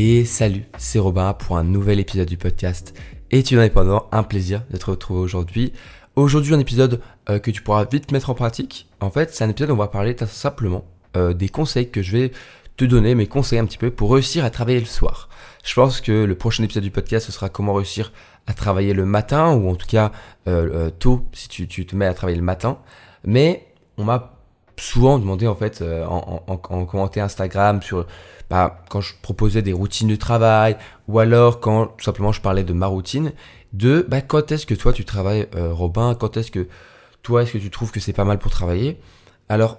Et 0.00 0.24
salut, 0.24 0.62
c'est 0.76 1.00
Robin 1.00 1.32
pour 1.32 1.56
un 1.56 1.64
nouvel 1.64 1.98
épisode 1.98 2.28
du 2.28 2.36
podcast 2.36 2.96
Études 3.32 3.58
indépendant. 3.58 4.06
Un 4.12 4.22
plaisir 4.22 4.62
de 4.70 4.76
te 4.76 4.86
retrouver 4.86 5.18
aujourd'hui. 5.18 5.72
Aujourd'hui, 6.14 6.54
un 6.54 6.60
épisode 6.60 7.00
euh, 7.28 7.40
que 7.40 7.50
tu 7.50 7.62
pourras 7.62 7.84
vite 7.84 8.12
mettre 8.12 8.30
en 8.30 8.34
pratique. 8.34 8.88
En 9.00 9.10
fait, 9.10 9.34
c'est 9.34 9.42
un 9.42 9.48
épisode 9.48 9.70
où 9.70 9.72
on 9.72 9.76
va 9.76 9.88
parler 9.88 10.14
simplement 10.28 10.84
euh, 11.16 11.34
des 11.34 11.48
conseils 11.48 11.90
que 11.90 12.00
je 12.00 12.16
vais 12.16 12.32
te 12.76 12.84
donner, 12.84 13.16
mes 13.16 13.26
conseils 13.26 13.58
un 13.58 13.64
petit 13.64 13.76
peu 13.76 13.90
pour 13.90 14.12
réussir 14.12 14.44
à 14.44 14.50
travailler 14.50 14.78
le 14.78 14.86
soir. 14.86 15.28
Je 15.64 15.74
pense 15.74 16.00
que 16.00 16.12
le 16.12 16.34
prochain 16.36 16.62
épisode 16.62 16.84
du 16.84 16.92
podcast, 16.92 17.26
ce 17.26 17.32
sera 17.32 17.48
comment 17.48 17.74
réussir 17.74 18.12
à 18.46 18.54
travailler 18.54 18.94
le 18.94 19.04
matin, 19.04 19.52
ou 19.52 19.68
en 19.68 19.74
tout 19.74 19.88
cas 19.88 20.12
euh, 20.46 20.90
tôt, 20.90 21.26
si 21.32 21.48
tu 21.48 21.86
te 21.86 21.96
mets 21.96 22.06
à 22.06 22.14
travailler 22.14 22.38
le 22.38 22.44
matin. 22.44 22.78
Mais 23.24 23.66
on 23.96 24.04
m'a 24.04 24.37
souvent 24.78 25.18
demandé 25.18 25.46
en 25.46 25.54
fait 25.54 25.82
en, 25.82 26.42
en, 26.46 26.52
en, 26.52 26.84
commentaire 26.86 27.24
Instagram 27.24 27.82
sur 27.82 28.06
bah, 28.50 28.82
quand 28.88 29.00
je 29.00 29.14
proposais 29.20 29.62
des 29.62 29.72
routines 29.72 30.08
de 30.08 30.16
travail 30.16 30.76
ou 31.06 31.18
alors 31.18 31.60
quand 31.60 31.86
tout 31.86 32.04
simplement 32.04 32.32
je 32.32 32.40
parlais 32.40 32.64
de 32.64 32.72
ma 32.72 32.86
routine 32.86 33.32
de 33.72 34.06
bah, 34.08 34.20
quand 34.20 34.52
est-ce 34.52 34.66
que 34.66 34.74
toi 34.74 34.92
tu 34.92 35.04
travailles 35.04 35.46
euh, 35.54 35.72
Robin? 35.72 36.14
Quand 36.14 36.36
est-ce 36.36 36.50
que 36.50 36.68
toi 37.22 37.42
est-ce 37.42 37.52
que 37.52 37.58
tu 37.58 37.70
trouves 37.70 37.90
que 37.90 38.00
c'est 38.00 38.12
pas 38.12 38.24
mal 38.24 38.38
pour 38.38 38.50
travailler? 38.50 38.98
Alors 39.48 39.78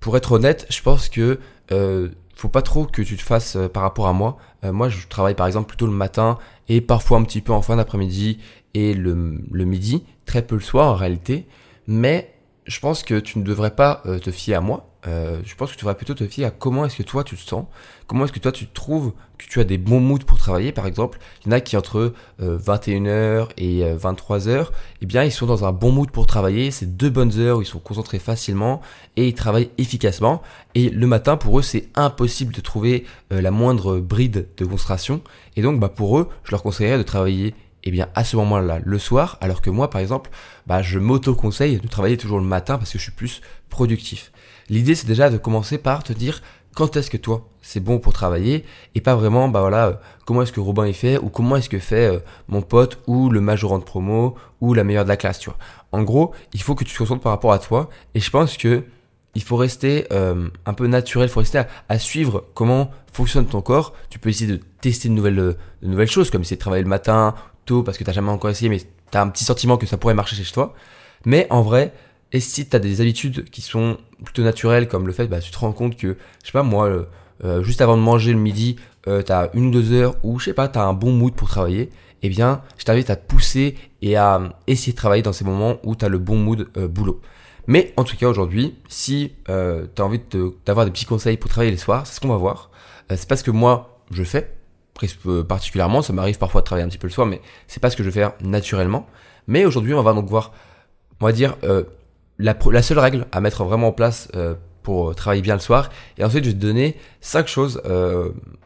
pour 0.00 0.16
être 0.16 0.32
honnête 0.32 0.66
je 0.70 0.82
pense 0.82 1.08
que 1.08 1.40
euh, 1.72 2.08
faut 2.36 2.48
pas 2.48 2.62
trop 2.62 2.84
que 2.86 3.02
tu 3.02 3.16
te 3.16 3.22
fasses 3.22 3.56
euh, 3.56 3.68
par 3.68 3.82
rapport 3.82 4.06
à 4.06 4.12
moi. 4.12 4.36
Euh, 4.64 4.72
moi 4.72 4.88
je 4.88 5.06
travaille 5.08 5.34
par 5.34 5.46
exemple 5.46 5.68
plutôt 5.68 5.86
le 5.86 5.92
matin 5.92 6.38
et 6.68 6.80
parfois 6.80 7.18
un 7.18 7.24
petit 7.24 7.40
peu 7.40 7.52
en 7.52 7.62
fin 7.62 7.76
d'après-midi 7.76 8.38
et 8.74 8.94
le, 8.94 9.40
le 9.50 9.64
midi 9.64 10.04
très 10.26 10.42
peu 10.42 10.54
le 10.54 10.60
soir 10.60 10.92
en 10.92 10.94
réalité. 10.94 11.46
Mais 11.86 12.33
je 12.66 12.80
pense 12.80 13.02
que 13.02 13.20
tu 13.20 13.38
ne 13.38 13.44
devrais 13.44 13.74
pas 13.74 14.02
euh, 14.06 14.18
te 14.18 14.30
fier 14.30 14.54
à 14.54 14.60
moi. 14.60 14.88
Euh, 15.06 15.40
je 15.44 15.54
pense 15.54 15.70
que 15.70 15.76
tu 15.76 15.82
devrais 15.82 15.96
plutôt 15.96 16.14
te 16.14 16.26
fier 16.26 16.46
à 16.46 16.50
comment 16.50 16.86
est-ce 16.86 16.96
que 16.96 17.02
toi 17.02 17.24
tu 17.24 17.36
te 17.36 17.42
sens, 17.42 17.66
comment 18.06 18.24
est-ce 18.24 18.32
que 18.32 18.38
toi 18.38 18.52
tu 18.52 18.66
trouves 18.66 19.12
que 19.36 19.44
tu 19.44 19.60
as 19.60 19.64
des 19.64 19.76
bons 19.76 20.00
moods 20.00 20.24
pour 20.26 20.38
travailler? 20.38 20.72
Par 20.72 20.86
exemple, 20.86 21.18
il 21.42 21.48
y 21.48 21.48
en 21.50 21.52
a 21.52 21.60
qui 21.60 21.76
entre 21.76 22.14
21h 22.40 23.06
euh, 23.10 23.46
et 23.58 23.82
23h, 23.82 24.68
eh 25.02 25.06
bien 25.06 25.22
ils 25.22 25.30
sont 25.30 25.44
dans 25.44 25.66
un 25.66 25.72
bon 25.72 25.92
mood 25.92 26.10
pour 26.10 26.26
travailler. 26.26 26.70
C'est 26.70 26.96
deux 26.96 27.10
bonnes 27.10 27.38
heures 27.38 27.58
où 27.58 27.62
ils 27.62 27.66
sont 27.66 27.80
concentrés 27.80 28.18
facilement 28.18 28.80
et 29.16 29.28
ils 29.28 29.34
travaillent 29.34 29.70
efficacement. 29.76 30.40
Et 30.74 30.88
le 30.88 31.06
matin 31.06 31.36
pour 31.36 31.58
eux 31.58 31.62
c'est 31.62 31.88
impossible 31.94 32.54
de 32.54 32.62
trouver 32.62 33.04
la 33.30 33.50
moindre 33.50 33.98
bride 33.98 34.48
de 34.56 34.64
concentration. 34.64 35.20
Et 35.56 35.62
donc 35.62 35.80
bah, 35.80 35.90
pour 35.90 36.18
eux, 36.18 36.30
je 36.44 36.50
leur 36.50 36.62
conseillerais 36.62 36.96
de 36.96 37.02
travailler 37.02 37.54
eh 37.84 37.90
bien 37.90 38.08
à 38.14 38.24
ce 38.24 38.36
moment-là 38.36 38.80
le 38.84 38.98
soir, 38.98 39.38
alors 39.40 39.60
que 39.60 39.70
moi 39.70 39.90
par 39.90 40.00
exemple, 40.00 40.30
bah, 40.66 40.82
je 40.82 40.98
m'auto-conseille 40.98 41.78
de 41.78 41.88
travailler 41.88 42.16
toujours 42.16 42.38
le 42.38 42.44
matin 42.44 42.78
parce 42.78 42.92
que 42.92 42.98
je 42.98 43.04
suis 43.04 43.12
plus 43.12 43.40
productif. 43.68 44.32
L'idée 44.68 44.94
c'est 44.94 45.06
déjà 45.06 45.30
de 45.30 45.38
commencer 45.38 45.78
par 45.78 46.02
te 46.02 46.12
dire 46.12 46.42
quand 46.74 46.96
est-ce 46.96 47.10
que 47.10 47.16
toi 47.16 47.48
c'est 47.62 47.80
bon 47.80 47.98
pour 47.98 48.12
travailler 48.12 48.64
et 48.94 49.00
pas 49.00 49.14
vraiment 49.14 49.48
bah 49.48 49.60
voilà 49.60 49.86
euh, 49.86 49.92
comment 50.26 50.42
est-ce 50.42 50.52
que 50.52 50.60
Robin 50.60 50.84
est 50.84 50.92
fait 50.92 51.18
ou 51.18 51.28
comment 51.28 51.56
est-ce 51.56 51.68
que 51.68 51.78
fait 51.78 52.14
euh, 52.14 52.18
mon 52.48 52.62
pote 52.62 52.98
ou 53.06 53.30
le 53.30 53.40
majorant 53.40 53.78
de 53.78 53.84
promo 53.84 54.34
ou 54.60 54.74
la 54.74 54.84
meilleure 54.84 55.04
de 55.04 55.08
la 55.08 55.16
classe 55.16 55.38
tu 55.38 55.50
vois. 55.50 55.58
En 55.92 56.02
gros, 56.02 56.34
il 56.52 56.62
faut 56.62 56.74
que 56.74 56.84
tu 56.84 56.92
te 56.92 56.98
concentres 56.98 57.22
par 57.22 57.32
rapport 57.32 57.52
à 57.52 57.58
toi 57.58 57.88
et 58.14 58.20
je 58.20 58.30
pense 58.30 58.56
que 58.56 58.84
il 59.34 59.42
faut 59.42 59.56
rester 59.56 60.06
euh, 60.12 60.48
un 60.66 60.74
peu 60.74 60.86
naturel, 60.86 61.28
il 61.28 61.32
faut 61.32 61.40
rester 61.40 61.62
à, 61.88 61.98
suivre 61.98 62.44
comment 62.54 62.90
fonctionne 63.12 63.46
ton 63.46 63.62
corps. 63.62 63.92
Tu 64.08 64.18
peux 64.18 64.28
essayer 64.28 64.50
de 64.50 64.60
tester 64.80 65.08
de 65.08 65.14
nouvelles, 65.14 65.34
de 65.34 65.56
nouvelles 65.82 66.08
choses, 66.08 66.30
comme 66.30 66.42
essayer 66.42 66.56
de 66.56 66.60
travailler 66.60 66.84
le 66.84 66.88
matin, 66.88 67.34
parce 67.66 67.98
que 67.98 68.04
t'as 68.04 68.12
jamais 68.12 68.30
encore 68.30 68.50
essayé, 68.50 68.68
mais 68.68 68.80
t'as 69.10 69.22
un 69.22 69.28
petit 69.28 69.44
sentiment 69.44 69.76
que 69.76 69.86
ça 69.86 69.96
pourrait 69.96 70.14
marcher 70.14 70.36
chez 70.36 70.52
toi. 70.52 70.74
Mais 71.24 71.46
en 71.50 71.62
vrai, 71.62 71.92
et 72.32 72.40
si 72.40 72.66
t'as 72.66 72.78
des 72.78 73.00
habitudes 73.00 73.48
qui 73.50 73.60
sont 73.60 73.96
plutôt 74.24 74.42
naturelles, 74.42 74.88
comme 74.88 75.06
le 75.06 75.12
fait, 75.12 75.26
bah, 75.26 75.40
tu 75.40 75.50
te 75.50 75.58
rends 75.58 75.72
compte 75.72 75.96
que, 75.96 76.16
je 76.42 76.46
sais 76.46 76.52
pas, 76.52 76.62
moi, 76.62 76.86
euh, 76.86 77.04
euh, 77.44 77.62
juste 77.62 77.80
avant 77.80 77.96
de 77.96 78.02
manger 78.02 78.32
le 78.32 78.38
midi, 78.38 78.76
euh, 79.06 79.22
t'as 79.22 79.50
une 79.54 79.66
ou 79.66 79.70
deux 79.70 79.92
heures 79.92 80.16
où, 80.22 80.38
je 80.38 80.46
sais 80.46 80.54
pas, 80.54 80.68
t'as 80.68 80.82
un 80.82 80.92
bon 80.92 81.12
mood 81.12 81.34
pour 81.34 81.48
travailler, 81.48 81.90
eh 82.22 82.28
bien, 82.28 82.62
je 82.78 82.84
t'invite 82.84 83.10
à 83.10 83.16
te 83.16 83.26
pousser 83.26 83.76
et 84.02 84.16
à 84.16 84.40
essayer 84.66 84.92
de 84.92 84.96
travailler 84.96 85.22
dans 85.22 85.32
ces 85.32 85.44
moments 85.44 85.76
où 85.84 85.94
t'as 85.94 86.08
le 86.08 86.18
bon 86.18 86.36
mood 86.36 86.68
boulot. 86.88 87.20
Mais 87.66 87.94
en 87.96 88.04
tout 88.04 88.16
cas, 88.16 88.28
aujourd'hui, 88.28 88.74
si 88.88 89.32
euh, 89.48 89.86
tu 89.94 90.02
as 90.02 90.04
envie 90.04 90.20
d'avoir 90.66 90.86
des 90.86 90.92
petits 90.92 91.06
conseils 91.06 91.36
pour 91.36 91.50
travailler 91.50 91.70
les 91.70 91.78
soirs, 91.78 92.06
c'est 92.06 92.14
ce 92.14 92.20
qu'on 92.20 92.28
va 92.28 92.36
voir. 92.36 92.70
c'est 93.08 93.28
pas 93.28 93.36
ce 93.36 93.44
que 93.44 93.50
moi, 93.50 94.00
je 94.10 94.22
fais. 94.22 94.53
Euh, 95.26 95.42
particulièrement. 95.42 96.02
Ça 96.02 96.12
m'arrive 96.12 96.38
parfois 96.38 96.60
de 96.60 96.66
travailler 96.66 96.84
un 96.84 96.88
petit 96.88 96.98
peu 96.98 97.06
le 97.06 97.12
soir, 97.12 97.26
mais 97.26 97.40
c'est 97.66 97.80
pas 97.80 97.90
ce 97.90 97.96
que 97.96 98.02
je 98.02 98.08
vais 98.08 98.20
faire 98.20 98.32
naturellement. 98.40 99.06
Mais 99.46 99.64
aujourd'hui, 99.64 99.94
on 99.94 100.02
va 100.02 100.12
donc 100.12 100.28
voir, 100.28 100.52
on 101.20 101.26
va 101.26 101.32
dire, 101.32 101.56
euh, 101.64 101.84
la, 102.38 102.82
seule 102.82 102.98
règle 102.98 103.26
à 103.32 103.40
mettre 103.40 103.64
vraiment 103.64 103.88
en 103.88 103.92
place 103.92 104.28
euh, 104.34 104.54
pour 104.82 105.14
travailler 105.14 105.42
bien 105.42 105.54
le 105.54 105.60
soir. 105.60 105.90
Et 106.18 106.24
ensuite, 106.24 106.44
je 106.44 106.50
vais 106.50 106.56
te 106.56 106.60
donner 106.60 106.96
cinq 107.20 107.48
choses 107.48 107.82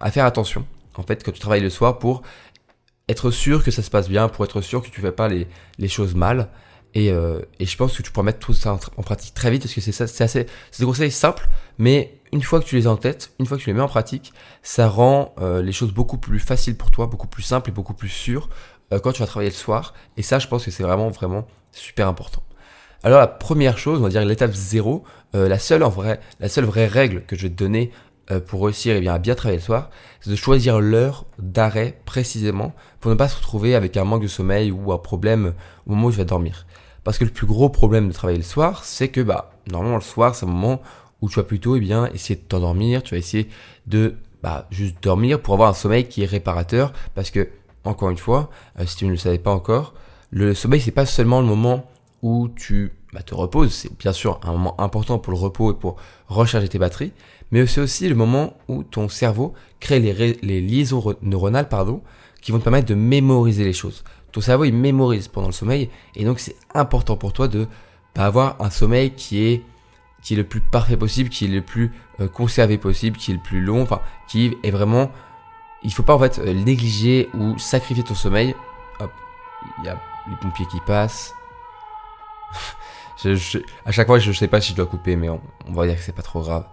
à 0.01 0.11
faire 0.11 0.25
attention, 0.25 0.67
en 0.97 1.03
fait, 1.03 1.25
quand 1.25 1.33
tu 1.33 1.41
travailles 1.41 1.63
le 1.63 1.71
soir 1.71 1.99
pour 1.99 2.23
être 3.09 3.31
sûr 3.31 3.65
que 3.65 3.71
ça 3.71 3.83
se 3.83 3.91
passe 3.91 4.09
bien, 4.09 4.29
pour 4.29 4.45
être 4.45 4.61
sûr 4.61 4.83
que 4.83 4.89
tu 4.89 5.01
fais 5.01 5.13
pas 5.13 5.29
les, 5.29 5.47
les 5.79 5.89
choses 5.89 6.15
mal. 6.15 6.49
Et, 6.95 7.09
et, 7.09 7.67
je 7.67 7.77
pense 7.77 7.97
que 7.97 8.03
tu 8.03 8.11
pourras 8.11 8.25
mettre 8.25 8.41
tout 8.41 8.55
ça 8.55 8.79
en, 8.97 9.03
pratique 9.03 9.35
très 9.35 9.51
vite 9.51 9.63
parce 9.63 9.75
que 9.75 9.81
c'est 9.81 9.93
ça, 9.93 10.07
c'est 10.09 10.25
assez, 10.25 10.47
c'est 10.73 10.81
des 10.83 10.87
conseils 10.87 11.13
simples, 11.13 11.49
mais 11.79 12.18
une 12.33 12.43
fois 12.43 12.61
que 12.61 12.65
tu 12.65 12.77
les 12.77 12.87
as 12.87 12.91
en 12.91 12.97
tête, 12.97 13.33
une 13.39 13.47
fois 13.47 13.57
que 13.57 13.63
tu 13.63 13.71
les 13.71 13.75
mets 13.75 13.83
en 13.83 13.89
pratique, 13.89 14.33
ça 14.63 14.89
rend 14.89 15.35
euh, 15.41 15.63
les 15.63 15.73
choses 15.73 15.93
beaucoup 15.93 16.19
plus 16.19 16.39
faciles 16.39 16.77
pour 16.77 16.91
toi, 16.91 17.07
beaucoup 17.07 17.27
plus 17.27 17.43
simples 17.43 17.71
et 17.71 17.73
beaucoup 17.73 17.95
plus 17.95 18.09
sûres 18.09 18.49
euh, 18.93 18.99
quand 18.99 19.13
tu 19.13 19.21
vas 19.21 19.27
travailler 19.27 19.51
le 19.51 19.57
soir. 19.57 19.95
Et 20.17 20.23
ça, 20.23 20.39
je 20.39 20.47
pense 20.47 20.65
que 20.65 20.71
c'est 20.71 20.83
vraiment, 20.83 21.09
vraiment 21.09 21.47
super 21.73 22.09
important. 22.09 22.43
Alors 23.05 23.21
la 23.21 23.29
première 23.29 23.79
chose, 23.79 24.01
on 24.01 24.03
va 24.03 24.09
dire 24.09 24.25
l'étape 24.25 24.53
zéro, 24.53 25.05
euh, 25.35 25.49
la 25.49 25.59
seule 25.59 25.85
en 25.85 25.89
vrai, 25.89 26.21
la 26.41 26.49
seule 26.49 26.65
vraie 26.65 26.87
règle 26.87 27.23
que 27.25 27.37
je 27.37 27.43
vais 27.43 27.51
te 27.51 27.57
donner 27.57 27.93
pour 28.47 28.63
réussir 28.63 28.95
eh 28.95 29.01
bien, 29.01 29.15
à 29.15 29.19
bien 29.19 29.35
travailler 29.35 29.59
le 29.59 29.65
soir, 29.65 29.89
c'est 30.21 30.29
de 30.29 30.37
choisir 30.37 30.81
l'heure 30.81 31.25
d'arrêt 31.39 31.99
précisément 32.05 32.75
pour 33.01 33.11
ne 33.11 33.17
pas 33.17 33.27
se 33.27 33.37
retrouver 33.37 33.75
avec 33.75 33.97
un 33.97 34.05
manque 34.05 34.21
de 34.21 34.29
sommeil 34.29 34.71
ou 34.71 34.93
un 34.93 34.99
problème 34.99 35.55
au 35.87 35.93
moment 35.93 36.09
où 36.09 36.11
tu 36.11 36.19
vas 36.19 36.25
dormir. 36.25 36.67
Parce 37.05 37.17
que 37.17 37.25
le 37.25 37.31
plus 37.31 37.47
gros 37.47 37.71
problème 37.71 38.07
de 38.07 38.13
travailler 38.13 38.37
le 38.37 38.45
soir, 38.45 38.85
c'est 38.85 39.09
que 39.09 39.23
bah 39.23 39.53
normalement 39.67 39.97
le 39.97 40.03
soir 40.03 40.35
c'est 40.35 40.45
un 40.45 40.51
moment 40.51 40.83
où 41.21 41.29
tu 41.29 41.37
vas 41.37 41.45
plutôt 41.45 41.77
eh 41.77 41.81
bien, 41.81 42.07
essayer 42.15 42.37
de 42.37 42.41
t'endormir, 42.41 43.03
tu 43.03 43.15
vas 43.15 43.19
essayer 43.19 43.49
de 43.87 44.15
bah, 44.43 44.67
juste 44.71 45.03
dormir 45.03 45.41
pour 45.41 45.55
avoir 45.55 45.71
un 45.71 45.75
sommeil 45.75 46.07
qui 46.07 46.23
est 46.23 46.27
réparateur, 46.27 46.93
parce 47.15 47.31
que, 47.31 47.49
encore 47.85 48.11
une 48.11 48.19
fois, 48.19 48.51
euh, 48.79 48.87
si 48.87 48.97
tu 48.97 49.07
ne 49.07 49.11
le 49.11 49.17
savais 49.17 49.39
pas 49.39 49.53
encore, 49.53 49.95
le 50.31 50.55
sommeil, 50.55 50.81
c'est 50.81 50.91
pas 50.91 51.07
seulement 51.07 51.41
le 51.41 51.47
moment 51.47 51.91
où 52.23 52.49
tu 52.49 52.93
bah, 53.13 53.23
te 53.23 53.35
reposes, 53.35 53.73
c'est 53.73 53.97
bien 53.99 54.13
sûr 54.13 54.39
un 54.45 54.53
moment 54.53 54.81
important 54.81 55.19
pour 55.19 55.33
le 55.33 55.39
repos 55.39 55.73
et 55.73 55.75
pour 55.75 55.97
recharger 56.29 56.69
tes 56.69 56.79
batteries, 56.79 57.13
mais 57.51 57.67
c'est 57.67 57.81
aussi 57.81 58.09
le 58.09 58.15
moment 58.15 58.55
où 58.69 58.83
ton 58.83 59.09
cerveau 59.09 59.55
crée 59.81 60.01
les, 60.01 60.61
liaisons 60.61 61.15
neuronales 61.23 61.69
pardon, 61.69 62.03
qui 62.43 62.53
vont 62.53 62.59
te 62.59 62.65
permettre 62.65 62.89
de 62.89 62.95
mémoriser 62.95 63.65
les 63.65 63.73
choses. 63.73 64.05
Ton 64.33 64.41
cerveau, 64.43 64.65
il 64.65 64.75
mémorise 64.75 65.29
pendant 65.29 65.49
le 65.49 65.53
sommeil, 65.53 65.89
et 66.15 66.25
donc 66.25 66.39
c'est 66.39 66.57
important 66.75 67.17
pour 67.17 67.33
toi 67.33 67.49
de 67.49 67.67
bah, 68.15 68.27
avoir 68.27 68.61
un 68.61 68.71
sommeil 68.71 69.13
qui 69.13 69.43
est 69.45 69.63
qui 70.23 70.35
est 70.35 70.37
le 70.37 70.45
plus 70.45 70.61
parfait 70.61 70.97
possible, 70.97 71.31
qui 71.31 71.45
est 71.45 71.49
le 71.49 71.63
plus 71.63 71.93
euh, 72.21 72.29
conservé 72.29 72.79
possible, 72.79 73.17
qui 73.17 73.31
est 73.31 73.35
le 73.35 73.41
plus 73.41 73.61
long, 73.61 73.83
enfin, 73.83 74.01
qui 74.27 74.57
est 74.63 74.71
vraiment. 74.71 75.11
Il 75.83 75.93
faut 75.93 76.03
pas 76.03 76.15
en 76.15 76.19
fait 76.19 76.39
euh, 76.39 76.53
négliger 76.53 77.29
ou 77.35 77.57
sacrifier 77.59 78.03
ton 78.03 78.15
sommeil. 78.15 78.55
Hop, 79.01 79.13
il 79.79 79.85
y 79.85 79.89
a 79.89 80.01
les 80.29 80.37
pompiers 80.37 80.67
qui 80.67 80.81
passent. 80.81 81.35
je, 83.25 83.59
à 83.85 83.93
chaque 83.93 84.07
fois, 84.07 84.19
je, 84.19 84.33
sais 84.33 84.49
pas 84.49 84.61
si 84.61 84.73
je 84.73 84.77
dois 84.77 84.87
couper, 84.87 85.17
mais 85.17 85.29
on, 85.29 85.41
va 85.69 85.87
dire 85.87 85.97
que 85.97 86.03
c'est 86.03 86.15
pas 86.15 86.23
trop 86.23 86.41
grave. 86.41 86.67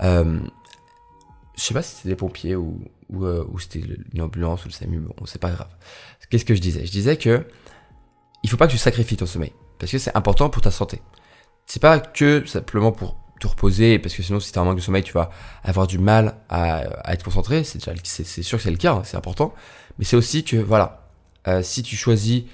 Euh, 0.00 0.40
je 1.56 1.62
sais 1.62 1.74
pas 1.74 1.82
si 1.82 1.96
c'était 1.96 2.10
des 2.10 2.16
pompiers 2.16 2.56
ou, 2.56 2.80
ou, 3.10 3.24
euh, 3.24 3.46
c'était 3.58 3.82
une 4.12 4.22
ambulance 4.22 4.64
ou 4.64 4.68
le 4.68 4.72
SAMU, 4.72 4.98
bon, 4.98 5.14
c'est 5.26 5.40
pas 5.40 5.50
grave. 5.50 5.70
Qu'est-ce 6.30 6.44
que 6.44 6.54
je 6.54 6.60
disais? 6.60 6.84
Je 6.84 6.90
disais 6.90 7.16
que 7.16 7.46
il 8.42 8.50
faut 8.50 8.56
pas 8.56 8.66
que 8.66 8.72
tu 8.72 8.78
sacrifies 8.78 9.16
ton 9.16 9.26
sommeil 9.26 9.52
parce 9.78 9.90
que 9.90 9.98
c'est 9.98 10.14
important 10.16 10.50
pour 10.50 10.62
ta 10.62 10.70
santé 10.70 11.00
c'est 11.66 11.80
pas 11.80 11.98
que 11.98 12.44
simplement 12.46 12.92
pour 12.92 13.16
te 13.40 13.46
reposer, 13.46 13.98
parce 13.98 14.14
que 14.14 14.22
sinon, 14.22 14.40
si 14.40 14.52
t'as 14.52 14.60
un 14.60 14.64
manque 14.64 14.76
de 14.76 14.80
sommeil, 14.80 15.02
tu 15.02 15.12
vas 15.12 15.30
avoir 15.62 15.86
du 15.86 15.98
mal 15.98 16.36
à, 16.48 17.12
être 17.12 17.24
concentré. 17.24 17.64
C'est 17.64 17.80
c'est 18.04 18.42
sûr 18.42 18.58
que 18.58 18.64
c'est 18.64 18.70
le 18.70 18.76
cas, 18.76 18.94
hein, 18.94 19.02
c'est 19.04 19.16
important. 19.16 19.54
Mais 19.98 20.04
c'est 20.04 20.16
aussi 20.16 20.44
que, 20.44 20.56
voilà, 20.56 21.08
euh, 21.48 21.62
si 21.62 21.82
tu 21.82 21.96
choisis 21.96 22.44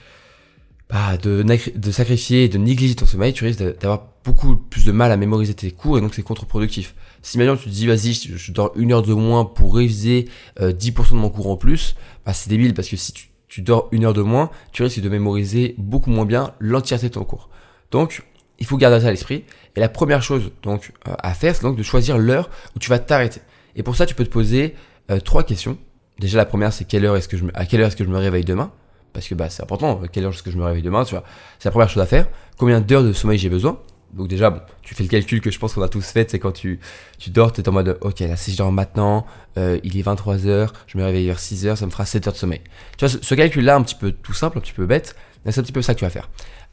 bah, 0.88 1.16
de, 1.16 1.42
de 1.42 1.90
sacrifier, 1.90 2.48
de 2.48 2.58
négliger 2.58 2.94
ton 2.94 3.06
sommeil, 3.06 3.32
tu 3.32 3.44
risques 3.44 3.62
d'avoir 3.78 4.08
beaucoup 4.24 4.56
plus 4.56 4.84
de 4.84 4.92
mal 4.92 5.12
à 5.12 5.16
mémoriser 5.16 5.54
tes 5.54 5.70
cours 5.70 5.96
et 5.96 6.00
donc 6.00 6.14
c'est 6.14 6.22
contre-productif. 6.22 6.94
Si 7.22 7.38
maintenant 7.38 7.56
tu 7.56 7.64
te 7.64 7.68
dis 7.70 7.86
vas-y, 7.86 8.12
je, 8.12 8.52
dors 8.52 8.72
une 8.76 8.92
heure 8.92 9.02
de 9.02 9.14
moins 9.14 9.44
pour 9.44 9.76
réviser 9.76 10.28
10% 10.58 10.62
euh, 10.62 10.72
de 10.72 11.14
mon 11.14 11.30
cours 11.30 11.48
en 11.48 11.56
plus, 11.56 11.94
bah, 12.26 12.32
c'est 12.32 12.50
débile 12.50 12.74
parce 12.74 12.88
que 12.88 12.96
si 12.96 13.12
tu, 13.12 13.28
tu 13.48 13.62
dors 13.62 13.88
une 13.92 14.04
heure 14.04 14.12
de 14.12 14.22
moins, 14.22 14.50
tu 14.72 14.82
risques 14.82 15.00
de 15.00 15.08
mémoriser 15.08 15.74
beaucoup 15.78 16.10
moins 16.10 16.26
bien 16.26 16.54
l'entièreté 16.58 17.08
de 17.08 17.14
ton 17.14 17.24
cours. 17.24 17.48
Donc, 17.90 18.24
il 18.60 18.66
faut 18.66 18.76
garder 18.76 19.00
ça 19.00 19.08
à 19.08 19.10
l'esprit. 19.10 19.44
Et 19.76 19.80
la 19.80 19.88
première 19.88 20.22
chose 20.22 20.52
donc 20.62 20.92
euh, 21.08 21.14
à 21.18 21.34
faire, 21.34 21.54
c'est 21.54 21.62
donc 21.62 21.76
de 21.76 21.82
choisir 21.82 22.18
l'heure 22.18 22.50
où 22.76 22.78
tu 22.78 22.88
vas 22.90 22.98
t'arrêter. 22.98 23.40
Et 23.76 23.82
pour 23.82 23.96
ça, 23.96 24.06
tu 24.06 24.14
peux 24.14 24.24
te 24.24 24.30
poser 24.30 24.74
euh, 25.10 25.20
trois 25.20 25.42
questions. 25.42 25.78
Déjà, 26.18 26.38
la 26.38 26.44
première, 26.44 26.72
c'est 26.72 26.84
quelle 26.84 27.04
heure 27.04 27.16
est-ce 27.16 27.28
que 27.28 27.36
je 27.36 27.44
à 27.54 27.64
quelle 27.64 27.80
heure 27.80 27.88
est-ce 27.88 27.96
que 27.96 28.04
je 28.04 28.10
me 28.10 28.18
réveille 28.18 28.44
demain? 28.44 28.70
Parce 29.12 29.26
que 29.26 29.34
bah, 29.34 29.48
c'est 29.48 29.62
important. 29.62 30.02
À 30.02 30.08
quelle 30.08 30.24
heure 30.24 30.32
est-ce 30.32 30.42
que 30.42 30.50
je 30.50 30.58
me 30.58 30.64
réveille 30.64 30.82
demain 30.82 31.04
Tu 31.04 31.14
vois, 31.14 31.24
c'est 31.58 31.68
la 31.68 31.72
première 31.72 31.88
chose 31.88 32.02
à 32.02 32.06
faire. 32.06 32.28
Combien 32.58 32.80
d'heures 32.80 33.02
de 33.02 33.12
sommeil 33.12 33.38
j'ai 33.38 33.48
besoin? 33.48 33.80
Donc 34.12 34.28
déjà, 34.28 34.50
bon, 34.50 34.60
tu 34.82 34.94
fais 34.94 35.04
le 35.04 35.08
calcul 35.08 35.40
que 35.40 35.50
je 35.50 35.58
pense 35.58 35.74
qu'on 35.74 35.82
a 35.82 35.88
tous 35.88 36.04
fait, 36.04 36.30
c'est 36.30 36.40
quand 36.40 36.50
tu, 36.50 36.80
tu 37.18 37.30
dors, 37.30 37.52
tu 37.52 37.60
es 37.60 37.68
en 37.68 37.72
mode, 37.72 37.96
ok, 38.00 38.20
là 38.20 38.36
si 38.36 38.52
je 38.52 38.56
dors 38.56 38.72
maintenant, 38.72 39.24
euh, 39.56 39.78
il 39.84 39.96
est 39.96 40.02
23h, 40.02 40.70
je 40.88 40.98
me 40.98 41.04
réveille 41.04 41.26
vers 41.26 41.38
6h, 41.38 41.76
ça 41.76 41.86
me 41.86 41.90
fera 41.90 42.04
7 42.04 42.26
heures 42.26 42.32
de 42.32 42.38
sommeil. 42.38 42.60
Tu 42.98 43.06
vois, 43.06 43.18
ce, 43.22 43.34
calcul-là, 43.34 43.76
un 43.76 43.82
petit 43.82 43.94
peu 43.94 44.10
tout 44.10 44.32
simple, 44.32 44.58
un 44.58 44.60
petit 44.60 44.72
peu 44.72 44.84
bête, 44.84 45.14
c'est 45.46 45.60
un 45.60 45.62
petit 45.62 45.72
peu 45.72 45.82
ça 45.82 45.94
que 45.94 45.98
tu 45.98 46.04
vas 46.04 46.10
faire. 46.10 46.28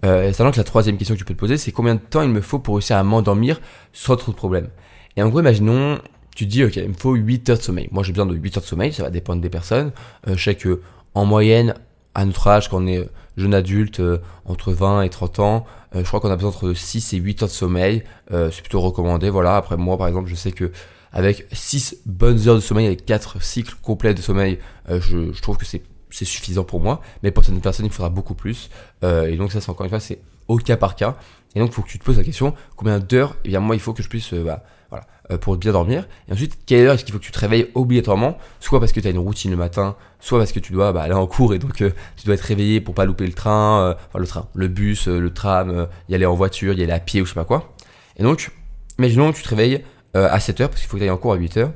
Euh, 0.05 0.31
sachant 0.33 0.51
que 0.51 0.57
la 0.57 0.63
troisième 0.63 0.97
question 0.97 1.15
que 1.15 1.19
tu 1.19 1.25
peux 1.25 1.33
te 1.33 1.39
poser, 1.39 1.57
c'est 1.57 1.71
combien 1.71 1.95
de 1.95 1.99
temps 1.99 2.21
il 2.21 2.29
me 2.29 2.41
faut 2.41 2.59
pour 2.59 2.75
réussir 2.75 2.97
à 2.97 3.03
m'endormir 3.03 3.59
sans 3.93 4.15
trop 4.15 4.31
de 4.31 4.37
problèmes. 4.37 4.69
Et 5.15 5.23
en 5.23 5.29
gros, 5.29 5.39
imaginons, 5.39 5.99
tu 6.35 6.45
dis, 6.45 6.63
ok, 6.63 6.75
il 6.75 6.89
me 6.89 6.93
faut 6.93 7.15
8 7.15 7.49
heures 7.49 7.57
de 7.57 7.63
sommeil. 7.63 7.87
Moi, 7.91 8.03
j'ai 8.03 8.11
besoin 8.11 8.25
de 8.25 8.35
8 8.35 8.57
heures 8.57 8.63
de 8.63 8.67
sommeil, 8.67 8.93
ça 8.93 9.03
va 9.03 9.09
dépendre 9.09 9.41
des 9.41 9.49
personnes. 9.49 9.91
Euh, 10.27 10.35
je 10.35 10.43
sais 10.43 10.55
que, 10.55 10.81
en 11.15 11.25
moyenne, 11.25 11.73
à 12.17 12.25
notre 12.25 12.47
âge, 12.47 12.67
quand 12.67 12.83
on 12.83 12.87
est 12.87 13.07
jeune 13.37 13.53
adulte, 13.53 13.99
euh, 13.99 14.17
entre 14.45 14.73
20 14.73 15.03
et 15.03 15.09
30 15.09 15.39
ans, 15.39 15.65
euh, 15.95 15.99
je 15.99 16.07
crois 16.07 16.19
qu'on 16.19 16.31
a 16.31 16.35
besoin 16.35 16.49
entre 16.49 16.73
6 16.73 17.13
et 17.13 17.17
8 17.17 17.43
heures 17.43 17.49
de 17.49 17.53
sommeil. 17.53 18.03
Euh, 18.31 18.49
c'est 18.51 18.61
plutôt 18.61 18.81
recommandé. 18.81 19.29
Voilà. 19.29 19.55
Après, 19.55 19.77
moi, 19.77 19.97
par 19.97 20.07
exemple, 20.07 20.27
je 20.27 20.35
sais 20.35 20.51
que 20.51 20.71
avec 21.11 21.45
6 21.51 22.01
bonnes 22.07 22.47
heures 22.47 22.55
de 22.55 22.59
sommeil, 22.59 22.87
avec 22.87 23.05
4 23.05 23.41
cycles 23.41 23.75
complets 23.83 24.15
de 24.15 24.21
sommeil, 24.21 24.59
je, 24.89 25.31
je, 25.31 25.41
trouve 25.41 25.57
que 25.57 25.65
c'est, 25.65 25.83
c'est 26.09 26.25
suffisant 26.25 26.63
pour 26.63 26.79
moi. 26.79 27.01
Mais 27.23 27.31
pour 27.31 27.43
certaines 27.43 27.61
personnes, 27.61 27.85
il 27.85 27.91
faudra 27.91 28.09
beaucoup 28.09 28.35
plus. 28.35 28.69
et 29.03 29.35
donc, 29.37 29.51
ça, 29.51 29.61
c'est 29.61 29.69
encore 29.69 29.85
une 29.85 29.89
fois, 29.89 29.99
c'est 29.99 30.19
au 30.47 30.57
cas 30.57 30.77
par 30.77 30.95
cas. 30.95 31.15
Et 31.55 31.59
donc, 31.59 31.69
il 31.69 31.73
faut 31.73 31.81
que 31.81 31.89
tu 31.89 31.99
te 31.99 32.03
poses 32.03 32.17
la 32.17 32.23
question, 32.23 32.53
combien 32.75 32.99
d'heures, 32.99 33.35
eh 33.45 33.49
bien, 33.49 33.59
moi, 33.59 33.75
il 33.75 33.79
faut 33.79 33.93
que 33.93 34.03
je 34.03 34.09
puisse, 34.09 34.33
bah, 34.33 34.63
voilà, 34.89 35.05
euh, 35.31 35.37
pour 35.37 35.57
bien 35.57 35.71
dormir. 35.71 36.07
Et 36.27 36.33
ensuite, 36.33 36.59
quelle 36.65 36.87
heure 36.87 36.93
est-ce 36.93 37.03
qu'il 37.03 37.13
faut 37.13 37.19
que 37.19 37.25
tu 37.25 37.31
te 37.31 37.39
réveilles 37.39 37.69
obligatoirement? 37.75 38.37
Soit 38.59 38.79
parce 38.79 38.91
que 38.91 38.99
tu 38.99 39.07
as 39.07 39.11
une 39.11 39.17
routine 39.17 39.51
le 39.51 39.57
matin, 39.57 39.95
soit 40.19 40.39
parce 40.39 40.51
que 40.51 40.59
tu 40.59 40.71
dois 40.71 40.93
bah, 40.93 41.01
aller 41.01 41.13
en 41.13 41.27
cours 41.27 41.53
et 41.53 41.59
donc 41.59 41.81
euh, 41.81 41.91
tu 42.15 42.25
dois 42.25 42.35
être 42.35 42.41
réveillé 42.41 42.79
pour 42.79 42.95
pas 42.95 43.05
louper 43.05 43.25
le 43.27 43.33
train, 43.33 43.81
euh, 43.81 43.93
enfin 44.09 44.19
le 44.19 44.27
train, 44.27 44.47
le 44.53 44.67
bus, 44.67 45.07
le 45.07 45.33
tram, 45.33 45.87
y 46.09 46.15
aller 46.15 46.25
en 46.25 46.35
voiture, 46.35 46.73
y 46.73 46.83
aller 46.83 46.93
à 46.93 46.99
pied 46.99 47.21
ou 47.21 47.25
je 47.25 47.31
sais 47.31 47.35
pas 47.35 47.45
quoi. 47.45 47.73
Et 48.17 48.23
donc, 48.23 48.51
imaginons 48.97 49.31
que 49.31 49.37
tu 49.37 49.43
te 49.43 49.49
réveilles 49.49 49.83
à 50.13 50.39
7 50.39 50.61
heures 50.61 50.69
parce 50.69 50.81
qu'il 50.81 50.89
faut 50.89 50.97
que 50.97 51.01
tu 51.01 51.03
ailles 51.03 51.11
en 51.11 51.17
cours 51.17 51.33
à 51.33 51.35
8 51.35 51.57
heures 51.57 51.71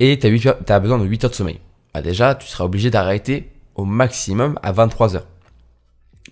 et 0.00 0.18
tu 0.18 0.48
as, 0.48 0.56
as, 0.74 0.80
besoin 0.80 0.98
de 0.98 1.04
8 1.04 1.24
heures 1.24 1.30
de 1.30 1.36
sommeil. 1.36 1.60
Bah 1.94 2.02
déjà, 2.02 2.34
tu 2.34 2.46
seras 2.46 2.64
obligé 2.64 2.90
d'arrêter 2.90 3.50
au 3.74 3.84
maximum 3.84 4.58
à 4.62 4.72
23 4.72 5.16
heures 5.16 5.26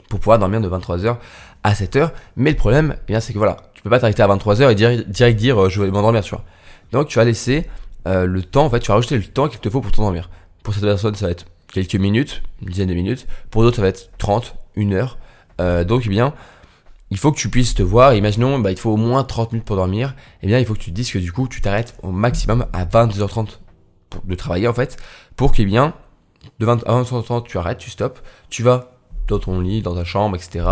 pour 0.08 0.20
pouvoir 0.20 0.38
dormir 0.38 0.60
de 0.60 0.68
23 0.68 1.04
heures 1.06 1.18
à 1.62 1.74
7 1.74 1.96
heures. 1.96 2.12
Mais 2.36 2.50
le 2.50 2.56
problème, 2.56 2.96
eh 3.00 3.12
bien, 3.12 3.20
c'est 3.20 3.32
que 3.32 3.38
voilà, 3.38 3.56
tu 3.74 3.82
peux 3.82 3.90
pas 3.90 4.00
t'arrêter 4.00 4.22
à 4.22 4.28
23h 4.28 4.70
et 4.70 4.74
direct, 4.74 5.08
direct 5.08 5.38
dire 5.38 5.64
euh, 5.64 5.68
je 5.68 5.82
vais 5.82 5.90
m'endormir, 5.90 6.22
tu 6.22 6.30
vois. 6.30 6.44
Donc 6.92 7.08
tu 7.08 7.18
vas 7.18 7.24
laisser 7.24 7.66
euh, 8.06 8.26
le 8.26 8.42
temps, 8.42 8.66
en 8.66 8.70
fait, 8.70 8.80
tu 8.80 8.88
vas 8.88 8.94
rajouter 8.94 9.16
le 9.16 9.24
temps 9.24 9.48
qu'il 9.48 9.60
te 9.60 9.68
faut 9.68 9.80
pour 9.80 9.92
t'endormir. 9.92 10.30
Pour 10.62 10.74
cette 10.74 10.84
personne, 10.84 11.14
ça 11.14 11.26
va 11.26 11.32
être 11.32 11.46
quelques 11.72 11.94
minutes, 11.94 12.42
une 12.62 12.68
dizaine 12.68 12.88
de 12.88 12.94
minutes. 12.94 13.26
Pour 13.50 13.62
d'autres, 13.62 13.76
ça 13.76 13.82
va 13.82 13.88
être 13.88 14.10
30, 14.18 14.54
une 14.76 14.94
heure. 14.94 15.18
Euh, 15.60 15.84
donc, 15.84 16.02
eh 16.06 16.08
bien, 16.08 16.34
il 17.10 17.18
faut 17.18 17.32
que 17.32 17.38
tu 17.38 17.48
puisses 17.48 17.74
te 17.74 17.82
voir. 17.82 18.14
Imaginons, 18.14 18.58
bah, 18.58 18.70
il 18.70 18.78
faut 18.78 18.90
au 18.90 18.96
moins 18.96 19.24
30 19.24 19.52
minutes 19.52 19.66
pour 19.66 19.76
dormir. 19.76 20.14
Eh 20.42 20.46
bien, 20.46 20.58
il 20.58 20.66
faut 20.66 20.74
que 20.74 20.80
tu 20.80 20.90
te 20.90 20.94
dises 20.94 21.10
que 21.10 21.18
du 21.18 21.32
coup, 21.32 21.48
tu 21.48 21.60
t'arrêtes 21.60 21.94
au 22.02 22.10
maximum 22.10 22.66
à 22.72 22.84
22h30 22.84 23.58
de 24.24 24.34
travailler, 24.34 24.68
en 24.68 24.74
fait, 24.74 24.96
pour 25.36 25.52
qu'il 25.52 25.66
bien, 25.66 25.94
de 26.58 26.66
20, 26.66 26.84
à 26.86 27.02
22h30, 27.02 27.44
tu 27.44 27.58
arrêtes, 27.58 27.78
tu 27.78 27.90
stops, 27.90 28.20
tu 28.50 28.62
vas 28.62 28.92
dans 29.28 29.38
ton 29.38 29.60
lit, 29.60 29.82
dans 29.82 29.94
ta 29.94 30.04
chambre, 30.04 30.36
etc. 30.36 30.64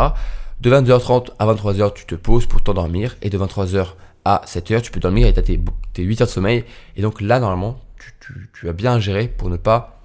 De 0.60 0.70
22h30 0.70 1.28
à 1.38 1.46
23h, 1.46 1.92
tu 1.92 2.06
te 2.06 2.14
poses 2.14 2.46
pour 2.46 2.62
t'endormir. 2.62 3.16
Et 3.22 3.30
de 3.30 3.38
23h 3.38 3.88
à 4.24 4.42
7h, 4.46 4.82
tu 4.82 4.90
peux 4.90 5.00
dormir 5.00 5.26
et 5.26 5.32
tu 5.32 5.38
as 5.38 5.42
tes, 5.42 5.60
8 5.98 6.20
heures 6.20 6.26
de 6.26 6.32
sommeil. 6.32 6.64
Et 6.96 7.02
donc 7.02 7.20
là, 7.20 7.38
normalement, 7.40 7.78
tu, 8.20 8.50
tu, 8.52 8.68
as 8.68 8.72
bien 8.72 8.98
géré 8.98 9.28
pour 9.28 9.50
ne 9.50 9.56
pas 9.56 10.00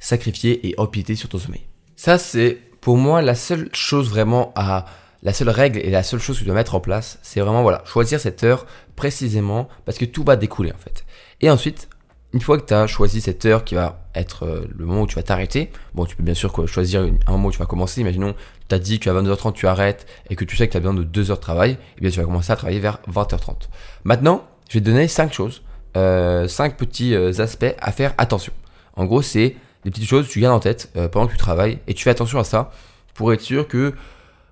sacrifier 0.00 0.68
et 0.68 0.74
empiéter 0.78 1.14
sur 1.14 1.28
ton 1.28 1.38
sommeil. 1.38 1.66
Ça, 1.96 2.18
c'est 2.18 2.58
pour 2.80 2.96
moi 2.96 3.22
la 3.22 3.34
seule 3.34 3.68
chose 3.72 4.10
vraiment 4.10 4.52
à... 4.56 4.86
La 5.22 5.34
seule 5.34 5.50
règle 5.50 5.80
et 5.80 5.90
la 5.90 6.02
seule 6.02 6.18
chose 6.18 6.36
que 6.36 6.40
tu 6.40 6.46
dois 6.46 6.54
mettre 6.54 6.74
en 6.74 6.80
place, 6.80 7.18
c'est 7.20 7.40
vraiment 7.40 7.60
voilà, 7.60 7.82
choisir 7.84 8.18
cette 8.18 8.42
heure 8.42 8.64
précisément 8.96 9.68
parce 9.84 9.98
que 9.98 10.06
tout 10.06 10.24
va 10.24 10.34
découler 10.34 10.72
en 10.72 10.78
fait. 10.78 11.04
Et 11.42 11.50
ensuite, 11.50 11.90
une 12.32 12.40
fois 12.40 12.58
que 12.58 12.66
tu 12.66 12.74
as 12.74 12.86
choisi 12.86 13.20
cette 13.20 13.44
heure 13.44 13.64
qui 13.64 13.74
va 13.74 14.00
être 14.14 14.44
euh, 14.44 14.68
le 14.76 14.86
moment 14.86 15.02
où 15.02 15.06
tu 15.06 15.16
vas 15.16 15.22
t'arrêter, 15.22 15.70
bon, 15.94 16.04
tu 16.04 16.16
peux 16.16 16.22
bien 16.22 16.34
sûr 16.34 16.68
choisir 16.68 17.02
un 17.26 17.32
moment 17.32 17.48
où 17.48 17.52
tu 17.52 17.58
vas 17.58 17.66
commencer. 17.66 18.00
Imaginons, 18.00 18.34
tu 18.68 18.74
as 18.74 18.78
dit 18.78 19.00
qu'à 19.00 19.12
22h30 19.12 19.52
tu 19.52 19.66
arrêtes 19.66 20.06
et 20.30 20.36
que 20.36 20.44
tu 20.44 20.56
sais 20.56 20.66
que 20.66 20.72
tu 20.72 20.76
as 20.76 20.80
besoin 20.80 20.94
de 20.94 21.02
2 21.02 21.30
heures 21.30 21.38
de 21.38 21.42
travail, 21.42 21.72
et 21.72 21.76
eh 21.98 22.00
bien 22.00 22.10
tu 22.10 22.18
vas 22.18 22.24
commencer 22.24 22.52
à 22.52 22.56
travailler 22.56 22.80
vers 22.80 23.00
20h30. 23.12 23.68
Maintenant, 24.04 24.44
je 24.68 24.78
vais 24.78 24.80
te 24.80 24.88
donner 24.88 25.08
5 25.08 25.32
choses, 25.32 25.62
euh, 25.96 26.46
5 26.46 26.76
petits 26.76 27.14
euh, 27.14 27.32
aspects 27.40 27.74
à 27.80 27.90
faire 27.90 28.14
attention. 28.18 28.52
En 28.94 29.04
gros, 29.04 29.22
c'est 29.22 29.56
des 29.84 29.90
petites 29.90 30.08
choses 30.08 30.28
que 30.28 30.32
tu 30.32 30.40
gardes 30.40 30.54
en 30.54 30.60
tête 30.60 30.90
euh, 30.96 31.08
pendant 31.08 31.26
que 31.26 31.32
tu 31.32 31.38
travailles 31.38 31.80
et 31.88 31.94
tu 31.94 32.04
fais 32.04 32.10
attention 32.10 32.38
à 32.38 32.44
ça 32.44 32.70
pour 33.14 33.32
être 33.32 33.40
sûr 33.40 33.66
que 33.66 33.94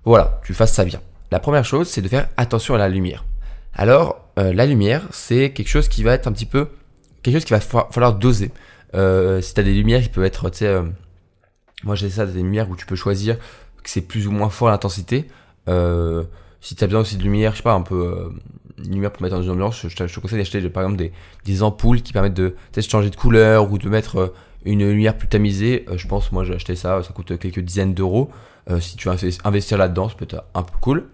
voilà, 0.03 0.41
tu 0.43 0.53
fasses 0.53 0.73
ça 0.73 0.83
bien. 0.83 0.99
La 1.31 1.39
première 1.39 1.63
chose, 1.63 1.87
c'est 1.87 2.01
de 2.01 2.09
faire 2.09 2.27
attention 2.35 2.75
à 2.75 2.77
la 2.77 2.89
lumière. 2.89 3.23
Alors, 3.73 4.25
la 4.35 4.65
lumière, 4.65 5.03
c'est 5.11 5.51
quelque 5.51 5.67
chose 5.67 5.89
qui 5.89 6.01
va 6.01 6.13
être 6.13 6.27
un 6.27 6.31
petit 6.31 6.45
peu 6.45 6.69
quelque 7.21 7.35
chose 7.35 7.45
qu'il 7.45 7.55
va 7.55 7.61
falloir 7.61 8.15
doser. 8.15 8.51
Euh, 8.95 9.41
si 9.41 9.53
tu 9.53 9.59
as 9.59 9.63
des 9.63 9.73
lumières 9.73 10.01
qui 10.01 10.09
peuvent 10.09 10.23
être, 10.23 10.49
tu 10.49 10.59
sais, 10.59 10.67
euh, 10.67 10.83
moi 11.83 11.95
j'ai 11.95 12.09
ça, 12.09 12.25
des 12.25 12.41
lumières 12.41 12.69
où 12.69 12.75
tu 12.75 12.85
peux 12.85 12.95
choisir 12.95 13.37
que 13.83 13.89
c'est 13.89 14.01
plus 14.01 14.27
ou 14.27 14.31
moins 14.31 14.49
fort 14.49 14.69
l'intensité. 14.69 15.27
Euh, 15.67 16.23
si 16.61 16.75
tu 16.75 16.83
as 16.83 16.87
besoin 16.87 17.01
aussi 17.01 17.17
de 17.17 17.23
lumière, 17.23 17.51
je 17.51 17.57
sais 17.57 17.63
pas, 17.63 17.73
un 17.73 17.81
peu 17.81 17.95
euh, 17.95 18.29
une 18.83 18.93
lumière 18.93 19.11
pour 19.11 19.21
mettre 19.21 19.35
dans 19.35 19.43
une 19.43 19.51
ambiance, 19.51 19.87
je, 19.87 19.95
te, 19.95 20.19
conseille 20.19 20.39
d'acheter 20.39 20.67
par 20.69 20.83
exemple 20.83 21.11
des, 21.45 21.63
ampoules 21.63 22.01
qui 22.01 22.13
permettent 22.13 22.33
de 22.33 22.55
changer 22.81 23.09
de 23.09 23.15
couleur 23.15 23.71
ou 23.71 23.77
de 23.77 23.89
mettre 23.89 24.33
une 24.65 24.89
lumière 24.89 25.17
plus 25.17 25.27
tamisée. 25.27 25.85
je 25.95 26.07
pense, 26.07 26.31
moi 26.31 26.43
j'ai 26.43 26.55
acheté 26.55 26.75
ça, 26.75 27.01
ça 27.03 27.13
coûte 27.13 27.37
quelques 27.37 27.59
dizaines 27.59 27.93
d'euros. 27.93 28.29
si 28.79 28.97
tu 28.97 29.09
veux 29.09 29.15
investir 29.43 29.77
là-dedans, 29.77 30.09
ça 30.09 30.15
peut 30.15 30.25
être 30.25 30.43
un 30.53 30.63
peu 30.63 30.73
cool. 30.81 31.07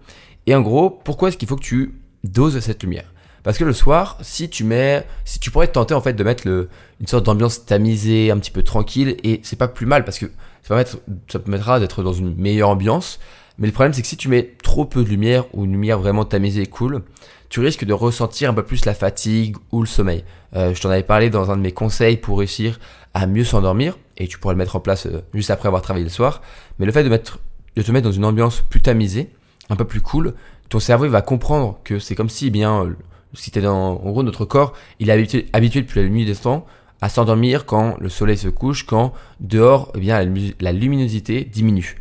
Et 0.46 0.54
en 0.54 0.62
gros, 0.62 0.90
pourquoi 0.90 1.28
est-ce 1.28 1.36
qu'il 1.36 1.48
faut 1.48 1.56
que 1.56 1.62
tu 1.62 2.00
doses 2.24 2.58
cette 2.60 2.82
lumière? 2.82 3.12
Parce 3.46 3.58
que 3.58 3.64
le 3.64 3.72
soir, 3.72 4.18
si 4.22 4.50
tu 4.50 4.64
mets, 4.64 5.06
si 5.24 5.38
tu 5.38 5.52
pourrais 5.52 5.68
te 5.68 5.74
tenter 5.74 5.94
en 5.94 6.00
fait 6.00 6.14
de 6.14 6.24
mettre 6.24 6.48
une 6.48 7.06
sorte 7.06 7.24
d'ambiance 7.24 7.64
tamisée, 7.64 8.32
un 8.32 8.38
petit 8.38 8.50
peu 8.50 8.64
tranquille, 8.64 9.16
et 9.22 9.38
c'est 9.44 9.54
pas 9.54 9.68
plus 9.68 9.86
mal 9.86 10.04
parce 10.04 10.18
que 10.18 10.26
ça, 10.64 10.82
te 10.82 11.38
permettra 11.38 11.78
d'être 11.78 12.02
dans 12.02 12.12
une 12.12 12.34
meilleure 12.34 12.70
ambiance. 12.70 13.20
Mais 13.58 13.68
le 13.68 13.72
problème, 13.72 13.92
c'est 13.92 14.02
que 14.02 14.08
si 14.08 14.16
tu 14.16 14.28
mets 14.28 14.56
trop 14.64 14.84
peu 14.84 15.04
de 15.04 15.08
lumière 15.08 15.44
ou 15.52 15.64
une 15.64 15.70
lumière 15.70 16.00
vraiment 16.00 16.24
tamisée 16.24 16.62
et 16.62 16.66
cool, 16.66 17.04
tu 17.48 17.60
risques 17.60 17.84
de 17.84 17.92
ressentir 17.92 18.50
un 18.50 18.52
peu 18.52 18.64
plus 18.64 18.84
la 18.84 18.94
fatigue 18.94 19.54
ou 19.70 19.80
le 19.80 19.86
sommeil. 19.86 20.24
Euh, 20.56 20.74
je 20.74 20.82
t'en 20.82 20.90
avais 20.90 21.04
parlé 21.04 21.30
dans 21.30 21.52
un 21.52 21.56
de 21.56 21.62
mes 21.62 21.70
conseils 21.70 22.16
pour 22.16 22.38
réussir 22.38 22.80
à 23.14 23.28
mieux 23.28 23.44
s'endormir, 23.44 23.96
et 24.16 24.26
tu 24.26 24.38
pourras 24.38 24.54
le 24.54 24.58
mettre 24.58 24.74
en 24.74 24.80
place 24.80 25.06
euh, 25.06 25.20
juste 25.34 25.52
après 25.52 25.68
avoir 25.68 25.82
travaillé 25.82 26.04
le 26.04 26.10
soir. 26.10 26.42
Mais 26.80 26.86
le 26.86 26.90
fait 26.90 27.04
de, 27.04 27.08
mettre, 27.08 27.38
de 27.76 27.82
te 27.82 27.92
mettre 27.92 28.08
dans 28.08 28.12
une 28.12 28.24
ambiance 28.24 28.64
plus 28.68 28.82
tamisée, 28.82 29.30
un 29.70 29.76
peu 29.76 29.84
plus 29.84 30.00
cool, 30.00 30.34
ton 30.68 30.80
cerveau 30.80 31.08
va 31.08 31.22
comprendre 31.22 31.78
que 31.84 32.00
c'est 32.00 32.16
comme 32.16 32.28
si 32.28 32.48
eh 32.48 32.50
bien 32.50 32.96
si 33.34 33.50
t'es 33.50 33.60
dans, 33.60 34.00
en 34.00 34.10
gros, 34.10 34.22
notre 34.22 34.44
corps, 34.44 34.72
il 35.00 35.10
est 35.10 35.12
habitué, 35.12 35.46
habitué 35.52 35.82
depuis 35.82 36.00
la 36.00 36.08
nuit 36.08 36.24
des 36.24 36.36
temps 36.36 36.66
à 37.00 37.08
s'endormir 37.08 37.66
quand 37.66 37.96
le 38.00 38.08
soleil 38.08 38.38
se 38.38 38.48
couche, 38.48 38.86
quand 38.86 39.12
dehors, 39.40 39.92
eh 39.94 40.00
bien, 40.00 40.24
la, 40.60 40.72
luminosité 40.72 41.44
diminue. 41.44 41.96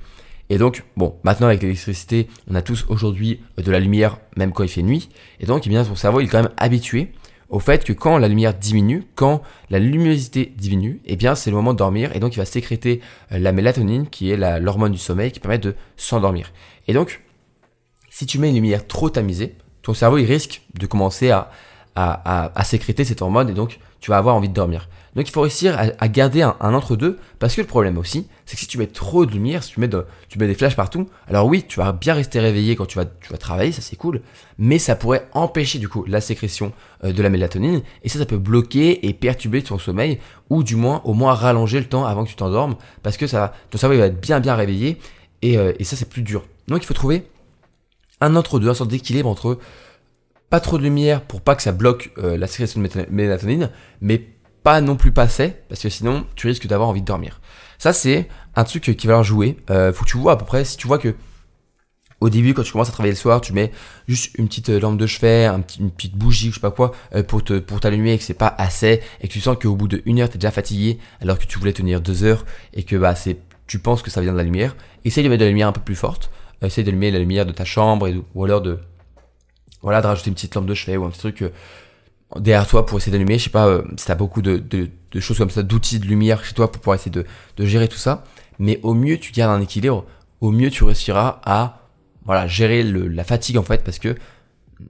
Et 0.49 0.57
donc, 0.57 0.83
bon, 0.95 1.15
maintenant 1.23 1.47
avec 1.47 1.63
l'électricité, 1.63 2.27
on 2.49 2.55
a 2.55 2.61
tous 2.61 2.85
aujourd'hui 2.87 3.41
de 3.57 3.71
la 3.71 3.79
lumière, 3.79 4.19
même 4.37 4.51
quand 4.51 4.63
il 4.63 4.69
fait 4.69 4.83
nuit. 4.83 5.09
Et 5.39 5.45
donc, 5.45 5.65
eh 5.65 5.69
bien, 5.69 5.83
son 5.83 5.95
cerveau, 5.95 6.21
il 6.21 6.25
est 6.25 6.29
quand 6.29 6.43
même 6.43 6.53
habitué 6.57 7.11
au 7.49 7.59
fait 7.59 7.83
que 7.83 7.93
quand 7.93 8.17
la 8.17 8.27
lumière 8.27 8.53
diminue, 8.53 9.03
quand 9.15 9.41
la 9.69 9.79
luminosité 9.79 10.53
diminue, 10.57 11.01
eh 11.05 11.15
bien, 11.15 11.35
c'est 11.35 11.49
le 11.49 11.55
moment 11.55 11.73
de 11.73 11.79
dormir. 11.79 12.15
Et 12.15 12.19
donc, 12.19 12.33
il 12.35 12.37
va 12.37 12.45
sécréter 12.45 13.01
euh, 13.31 13.39
la 13.39 13.51
mélatonine, 13.51 14.07
qui 14.07 14.31
est 14.31 14.37
l'hormone 14.59 14.91
du 14.91 14.97
sommeil, 14.97 15.31
qui 15.31 15.39
permet 15.39 15.57
de 15.57 15.75
s'endormir. 15.97 16.51
Et 16.87 16.93
donc, 16.93 17.21
si 18.09 18.25
tu 18.25 18.39
mets 18.39 18.49
une 18.49 18.55
lumière 18.55 18.87
trop 18.87 19.09
tamisée, 19.09 19.55
ton 19.85 19.93
cerveau 19.93 20.17
il 20.17 20.25
risque 20.25 20.63
de 20.79 20.87
commencer 20.87 21.29
à, 21.29 21.51
à, 21.95 22.51
à, 22.59 22.63
sécréter 22.63 23.05
cette 23.05 23.21
hormone 23.21 23.49
et 23.49 23.53
donc 23.53 23.79
tu 24.01 24.09
vas 24.09 24.17
avoir 24.17 24.35
envie 24.35 24.49
de 24.49 24.53
dormir. 24.53 24.89
Donc 25.15 25.29
il 25.29 25.31
faut 25.31 25.41
réussir 25.41 25.77
à, 25.77 26.07
garder 26.07 26.41
un, 26.41 26.55
entre-deux 26.59 27.19
parce 27.37 27.55
que 27.55 27.61
le 27.61 27.67
problème 27.67 27.99
aussi, 27.99 28.27
c'est 28.47 28.55
que 28.55 28.61
si 28.61 28.67
tu 28.67 28.79
mets 28.79 28.87
trop 28.87 29.27
de 29.27 29.31
lumière, 29.31 29.63
si 29.63 29.73
tu 29.73 29.79
mets, 29.79 29.87
de, 29.87 30.03
tu 30.27 30.39
mets 30.39 30.47
des 30.47 30.55
flashs 30.55 30.75
partout, 30.75 31.07
alors 31.27 31.45
oui, 31.45 31.63
tu 31.67 31.79
vas 31.79 31.91
bien 31.91 32.15
rester 32.15 32.39
réveillé 32.39 32.75
quand 32.75 32.87
tu 32.87 32.97
vas, 32.97 33.05
tu 33.05 33.31
vas 33.31 33.37
travailler, 33.37 33.71
ça 33.71 33.81
c'est 33.81 33.95
cool, 33.95 34.21
mais 34.57 34.79
ça 34.79 34.95
pourrait 34.95 35.27
empêcher 35.33 35.77
du 35.77 35.87
coup 35.87 36.03
la 36.05 36.19
sécrétion 36.19 36.73
euh, 37.03 37.13
de 37.13 37.21
la 37.21 37.29
mélatonine 37.29 37.83
et 38.03 38.09
ça, 38.09 38.17
ça 38.17 38.25
peut 38.25 38.39
bloquer 38.39 39.07
et 39.07 39.13
perturber 39.13 39.61
ton 39.61 39.77
sommeil 39.77 40.19
ou 40.49 40.63
du 40.63 40.75
moins 40.75 41.01
au 41.05 41.13
moins 41.13 41.35
rallonger 41.35 41.79
le 41.79 41.85
temps 41.85 42.05
avant 42.05 42.23
que 42.23 42.29
tu 42.29 42.35
t'endormes 42.35 42.75
parce 43.03 43.17
que 43.17 43.27
ça, 43.27 43.53
ton 43.69 43.77
cerveau 43.77 43.95
va 43.97 44.07
être 44.07 44.19
bien 44.19 44.39
bien 44.39 44.55
réveillé 44.55 44.97
et, 45.43 45.59
euh, 45.59 45.73
et 45.77 45.83
ça 45.83 45.95
c'est 45.95 46.09
plus 46.09 46.23
dur. 46.23 46.43
Donc 46.67 46.81
il 46.81 46.87
faut 46.87 46.95
trouver 46.95 47.27
un 48.21 48.35
entre-deux, 48.35 48.69
un 48.69 48.73
sorte 48.73 48.89
d'équilibre 48.89 49.29
entre 49.29 49.59
pas 50.49 50.59
trop 50.59 50.77
de 50.77 50.83
lumière 50.83 51.21
pour 51.21 51.41
pas 51.41 51.55
que 51.55 51.61
ça 51.61 51.71
bloque 51.71 52.11
euh, 52.17 52.37
la 52.37 52.47
sécrétion 52.47 52.81
de 52.81 52.89
mélatonine, 53.09 53.71
mais 54.01 54.29
pas 54.63 54.81
non 54.81 54.95
plus 54.95 55.11
pas 55.11 55.23
assez, 55.23 55.53
parce 55.69 55.81
que 55.81 55.89
sinon 55.89 56.25
tu 56.35 56.47
risques 56.47 56.67
d'avoir 56.67 56.89
envie 56.89 57.01
de 57.01 57.05
dormir. 57.05 57.41
Ça 57.77 57.93
c'est 57.93 58.27
un 58.55 58.63
truc 58.63 58.83
qui 58.83 58.91
va 59.07 59.13
falloir 59.13 59.23
jouer. 59.23 59.57
Euh, 59.69 59.91
faut 59.91 60.05
que 60.05 60.09
tu 60.09 60.17
vois 60.17 60.33
à 60.33 60.35
peu 60.37 60.45
près, 60.45 60.65
si 60.65 60.77
tu 60.77 60.87
vois 60.87 60.97
que 60.97 61.15
au 62.21 62.29
début, 62.29 62.53
quand 62.53 62.63
tu 62.63 62.71
commences 62.71 62.87
à 62.87 62.93
travailler 62.93 63.11
le 63.11 63.19
soir, 63.19 63.41
tu 63.41 63.51
mets 63.51 63.71
juste 64.07 64.31
une 64.37 64.47
petite 64.47 64.69
euh, 64.69 64.79
lampe 64.79 64.97
de 64.97 65.05
chevet, 65.05 65.47
une 65.47 65.91
petite 65.91 66.15
bougie, 66.15 66.49
je 66.49 66.55
sais 66.55 66.61
pas 66.61 66.71
quoi, 66.71 66.93
pour 67.27 67.43
te 67.43 67.59
pour 67.59 67.79
t'allumer 67.81 68.13
et 68.13 68.17
que 68.17 68.23
c'est 68.23 68.33
pas 68.33 68.55
assez 68.57 69.01
et 69.21 69.27
que 69.27 69.33
tu 69.33 69.41
sens 69.41 69.57
qu'au 69.61 69.75
bout 69.75 69.87
de 69.87 70.01
une 70.05 70.21
heure 70.21 70.29
t'es 70.29 70.37
déjà 70.37 70.51
fatigué 70.51 70.99
alors 71.21 71.37
que 71.37 71.45
tu 71.45 71.59
voulais 71.59 71.73
tenir 71.73 72.01
deux 72.01 72.23
heures 72.23 72.45
et 72.73 72.83
que 72.83 72.95
bah 72.95 73.15
c'est 73.15 73.37
tu 73.67 73.79
penses 73.79 74.01
que 74.01 74.11
ça 74.11 74.21
vient 74.21 74.31
de 74.31 74.37
la 74.37 74.43
lumière. 74.43 74.75
Essaye 75.03 75.23
de 75.23 75.29
mettre 75.29 75.39
de 75.39 75.45
la 75.45 75.49
lumière 75.49 75.67
un 75.67 75.73
peu 75.73 75.81
plus 75.81 75.95
forte. 75.95 76.31
Essaye 76.65 76.83
d'allumer 76.83 77.11
la 77.11 77.19
lumière 77.19 77.45
de 77.45 77.51
ta 77.51 77.65
chambre 77.65 78.07
et, 78.07 78.15
ou 78.33 78.43
alors 78.43 78.61
de 78.61 78.79
voilà, 79.81 80.01
de 80.01 80.07
rajouter 80.07 80.29
une 80.29 80.33
petite 80.33 80.55
lampe 80.55 80.65
de 80.65 80.73
chevet 80.73 80.97
ou 80.97 81.05
un 81.05 81.09
petit 81.09 81.19
truc 81.19 81.41
euh, 81.43 81.51
derrière 82.39 82.67
toi 82.67 82.85
pour 82.85 82.97
essayer 82.97 83.11
d'allumer. 83.11 83.37
Je 83.37 83.45
sais 83.45 83.49
pas 83.49 83.67
euh, 83.67 83.83
si 83.97 84.05
t'as 84.05 84.15
beaucoup 84.15 84.41
de, 84.41 84.89
choses 85.19 85.37
comme 85.37 85.49
ça, 85.49 85.63
d'outils 85.63 85.99
de 85.99 86.05
lumière 86.05 86.43
chez 86.43 86.53
toi 86.53 86.71
pour 86.71 86.81
pouvoir 86.81 86.95
essayer 86.95 87.11
de, 87.11 87.25
gérer 87.65 87.87
tout 87.87 87.97
ça. 87.97 88.23
Mais 88.59 88.79
au 88.83 88.93
mieux, 88.93 89.17
tu 89.17 89.31
gardes 89.31 89.57
un 89.57 89.61
équilibre. 89.61 90.05
Au 90.41 90.51
mieux, 90.51 90.69
tu 90.69 90.83
réussiras 90.83 91.39
à 91.45 91.81
voilà 92.25 92.47
gérer 92.47 92.81
la 92.81 93.23
fatigue 93.23 93.57
en 93.57 93.63
fait 93.63 93.83
parce 93.83 93.99
que 93.99 94.15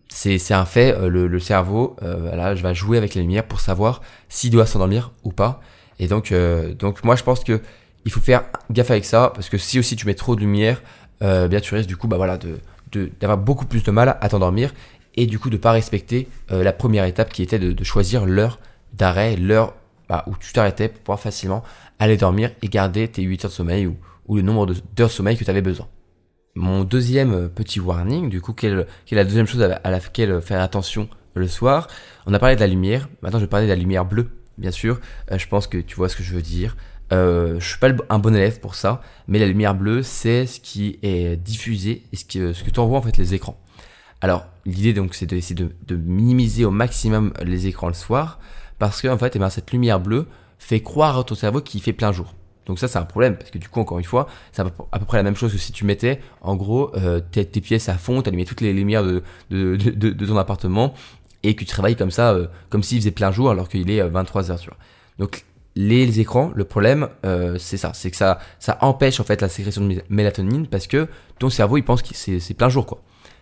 c'est 0.07 0.53
un 0.53 0.65
fait. 0.65 0.95
Euh, 0.95 1.09
le, 1.09 1.39
cerveau, 1.39 1.95
euh, 2.01 2.55
je 2.55 2.63
vais 2.63 2.75
jouer 2.75 2.97
avec 2.97 3.15
la 3.15 3.21
lumière 3.21 3.45
pour 3.45 3.59
savoir 3.59 4.01
s'il 4.29 4.51
doit 4.51 4.65
s'endormir 4.65 5.11
ou 5.23 5.31
pas. 5.31 5.61
Et 5.99 6.07
donc, 6.07 6.33
donc 6.77 7.03
moi, 7.05 7.15
je 7.15 7.23
pense 7.23 7.43
que 7.43 7.61
il 8.03 8.11
faut 8.11 8.19
faire 8.19 8.43
gaffe 8.69 8.91
avec 8.91 9.05
ça 9.05 9.31
parce 9.33 9.49
que 9.49 9.57
si 9.57 9.79
aussi 9.79 9.95
tu 9.95 10.05
mets 10.05 10.13
trop 10.13 10.35
de 10.35 10.41
lumière, 10.41 10.81
bien 11.21 11.59
tu 11.61 11.73
risques 11.75 11.89
du 11.89 11.97
coup, 11.97 12.07
bah 12.07 12.17
voilà, 12.17 12.37
de 12.37 12.59
d'avoir 13.19 13.37
beaucoup 13.37 13.65
plus 13.65 13.83
de 13.83 13.91
mal 13.91 14.17
à 14.21 14.29
t'endormir 14.29 14.73
et 15.15 15.25
du 15.25 15.39
coup 15.39 15.49
de 15.49 15.57
pas 15.57 15.71
respecter 15.71 16.27
euh, 16.51 16.63
la 16.63 16.73
première 16.73 17.05
étape 17.05 17.31
qui 17.31 17.41
était 17.41 17.59
de, 17.59 17.83
choisir 17.83 18.25
l'heure 18.25 18.59
d'arrêt, 18.93 19.35
l'heure 19.35 19.73
bah, 20.09 20.23
où 20.27 20.35
tu 20.37 20.53
t'arrêtais 20.53 20.89
pour 20.89 21.01
pouvoir 21.01 21.19
facilement 21.19 21.63
aller 21.99 22.17
dormir 22.17 22.51
et 22.61 22.67
garder 22.67 23.07
tes 23.07 23.21
8 23.21 23.45
heures 23.45 23.51
de 23.51 23.55
sommeil 23.55 23.87
ou, 23.87 23.95
le 24.35 24.41
nombre 24.41 24.65
d'heures 24.95 25.07
de 25.07 25.13
sommeil 25.13 25.37
que 25.37 25.43
tu 25.43 25.49
avais 25.49 25.61
besoin. 25.61 25.87
Mon 26.55 26.83
deuxième 26.83 27.33
euh, 27.33 27.47
petit 27.47 27.79
warning, 27.79 28.29
du 28.29 28.41
coup, 28.41 28.53
quelle, 28.53 28.87
est 29.11 29.15
la 29.15 29.23
deuxième 29.23 29.45
chose 29.45 29.61
à, 29.61 29.89
laquelle 29.89 30.41
faire 30.41 30.61
attention 30.61 31.09
le 31.33 31.47
soir? 31.47 31.87
On 32.25 32.33
a 32.33 32.39
parlé 32.39 32.55
de 32.55 32.61
la 32.61 32.67
lumière, 32.67 33.09
maintenant 33.21 33.39
je 33.39 33.45
vais 33.45 33.49
parler 33.49 33.67
de 33.67 33.71
la 33.71 33.77
lumière 33.77 34.05
bleue, 34.05 34.29
bien 34.57 34.71
sûr. 34.71 34.99
Euh, 35.31 35.37
je 35.37 35.47
pense 35.47 35.67
que 35.67 35.77
tu 35.77 35.95
vois 35.95 36.09
ce 36.09 36.15
que 36.15 36.23
je 36.23 36.33
veux 36.33 36.41
dire. 36.41 36.75
Euh, 37.11 37.59
je 37.59 37.67
suis 37.67 37.77
pas 37.77 37.89
un 38.09 38.19
bon 38.19 38.35
élève 38.35 38.59
pour 38.59 38.75
ça, 38.75 39.01
mais 39.27 39.39
la 39.39 39.45
lumière 39.45 39.75
bleue, 39.75 40.01
c'est 40.01 40.45
ce 40.47 40.59
qui 40.59 40.99
est 41.03 41.35
diffusé 41.37 42.03
et 42.11 42.15
ce 42.15 42.25
que, 42.25 42.53
ce 42.53 42.63
que 42.63 42.69
tu 42.69 42.79
envoies 42.79 42.97
en 42.97 43.01
fait 43.01 43.17
les 43.17 43.33
écrans. 43.33 43.59
Alors, 44.21 44.47
l'idée 44.65 44.93
donc, 44.93 45.13
c'est 45.13 45.27
de, 45.27 45.71
de, 45.87 45.95
minimiser 45.95 46.65
au 46.65 46.71
maximum 46.71 47.33
les 47.43 47.67
écrans 47.67 47.87
le 47.87 47.93
soir, 47.93 48.39
parce 48.79 49.01
que 49.01 49.07
en 49.07 49.17
fait, 49.17 49.35
eh 49.35 49.39
ben, 49.39 49.49
cette 49.49 49.71
lumière 49.71 49.99
bleue 49.99 50.27
fait 50.57 50.81
croire 50.81 51.19
à 51.19 51.23
ton 51.23 51.35
cerveau 51.35 51.61
qu'il 51.61 51.81
fait 51.81 51.93
plein 51.93 52.11
jour. 52.11 52.33
Donc 52.65 52.79
ça, 52.79 52.87
c'est 52.87 52.97
un 52.97 53.05
problème, 53.05 53.37
parce 53.37 53.51
que 53.51 53.59
du 53.59 53.69
coup, 53.69 53.79
encore 53.79 53.99
une 53.99 54.05
fois, 54.05 54.27
c'est 54.51 54.63
à 54.63 54.65
peu 54.65 55.05
près 55.05 55.17
la 55.17 55.23
même 55.23 55.35
chose 55.35 55.51
que 55.51 55.59
si 55.59 55.71
tu 55.71 55.85
mettais, 55.85 56.19
en 56.41 56.55
gros, 56.55 56.95
euh, 56.95 57.19
tes, 57.19 57.45
pièces 57.45 57.89
à 57.89 57.97
fond, 57.97 58.21
tu 58.21 58.29
allumais 58.29 58.45
toutes 58.45 58.61
les 58.61 58.73
lumières 58.73 59.03
de, 59.03 59.21
ton 60.25 60.37
appartement, 60.37 60.93
et 61.43 61.55
que 61.55 61.59
tu 61.59 61.65
travailles 61.67 61.95
comme 61.95 62.09
ça, 62.09 62.31
euh, 62.31 62.47
comme 62.69 62.81
s'il 62.81 62.97
faisait 62.97 63.11
plein 63.11 63.31
jour, 63.31 63.51
alors 63.51 63.69
qu'il 63.69 63.89
est 63.91 64.01
23h, 64.01 64.51
euh, 64.53 64.57
tu 64.57 64.67
vois. 64.69 64.77
Donc 65.19 65.45
les 65.75 66.19
écrans, 66.19 66.51
le 66.55 66.63
problème, 66.63 67.09
euh, 67.25 67.57
c'est 67.59 67.77
ça, 67.77 67.91
c'est 67.93 68.09
que 68.09 68.17
ça, 68.17 68.39
ça 68.59 68.77
empêche 68.81 69.19
en 69.19 69.23
fait 69.23 69.41
la 69.41 69.49
sécrétion 69.49 69.85
de 69.85 70.01
mélatonine 70.09 70.67
parce 70.67 70.87
que 70.87 71.07
ton 71.37 71.49
cerveau 71.49 71.77
il 71.77 71.83
pense 71.83 72.01
que 72.01 72.13
c'est 72.13 72.53
plein 72.53 72.69
jour 72.69 72.85
quoi. 72.85 73.01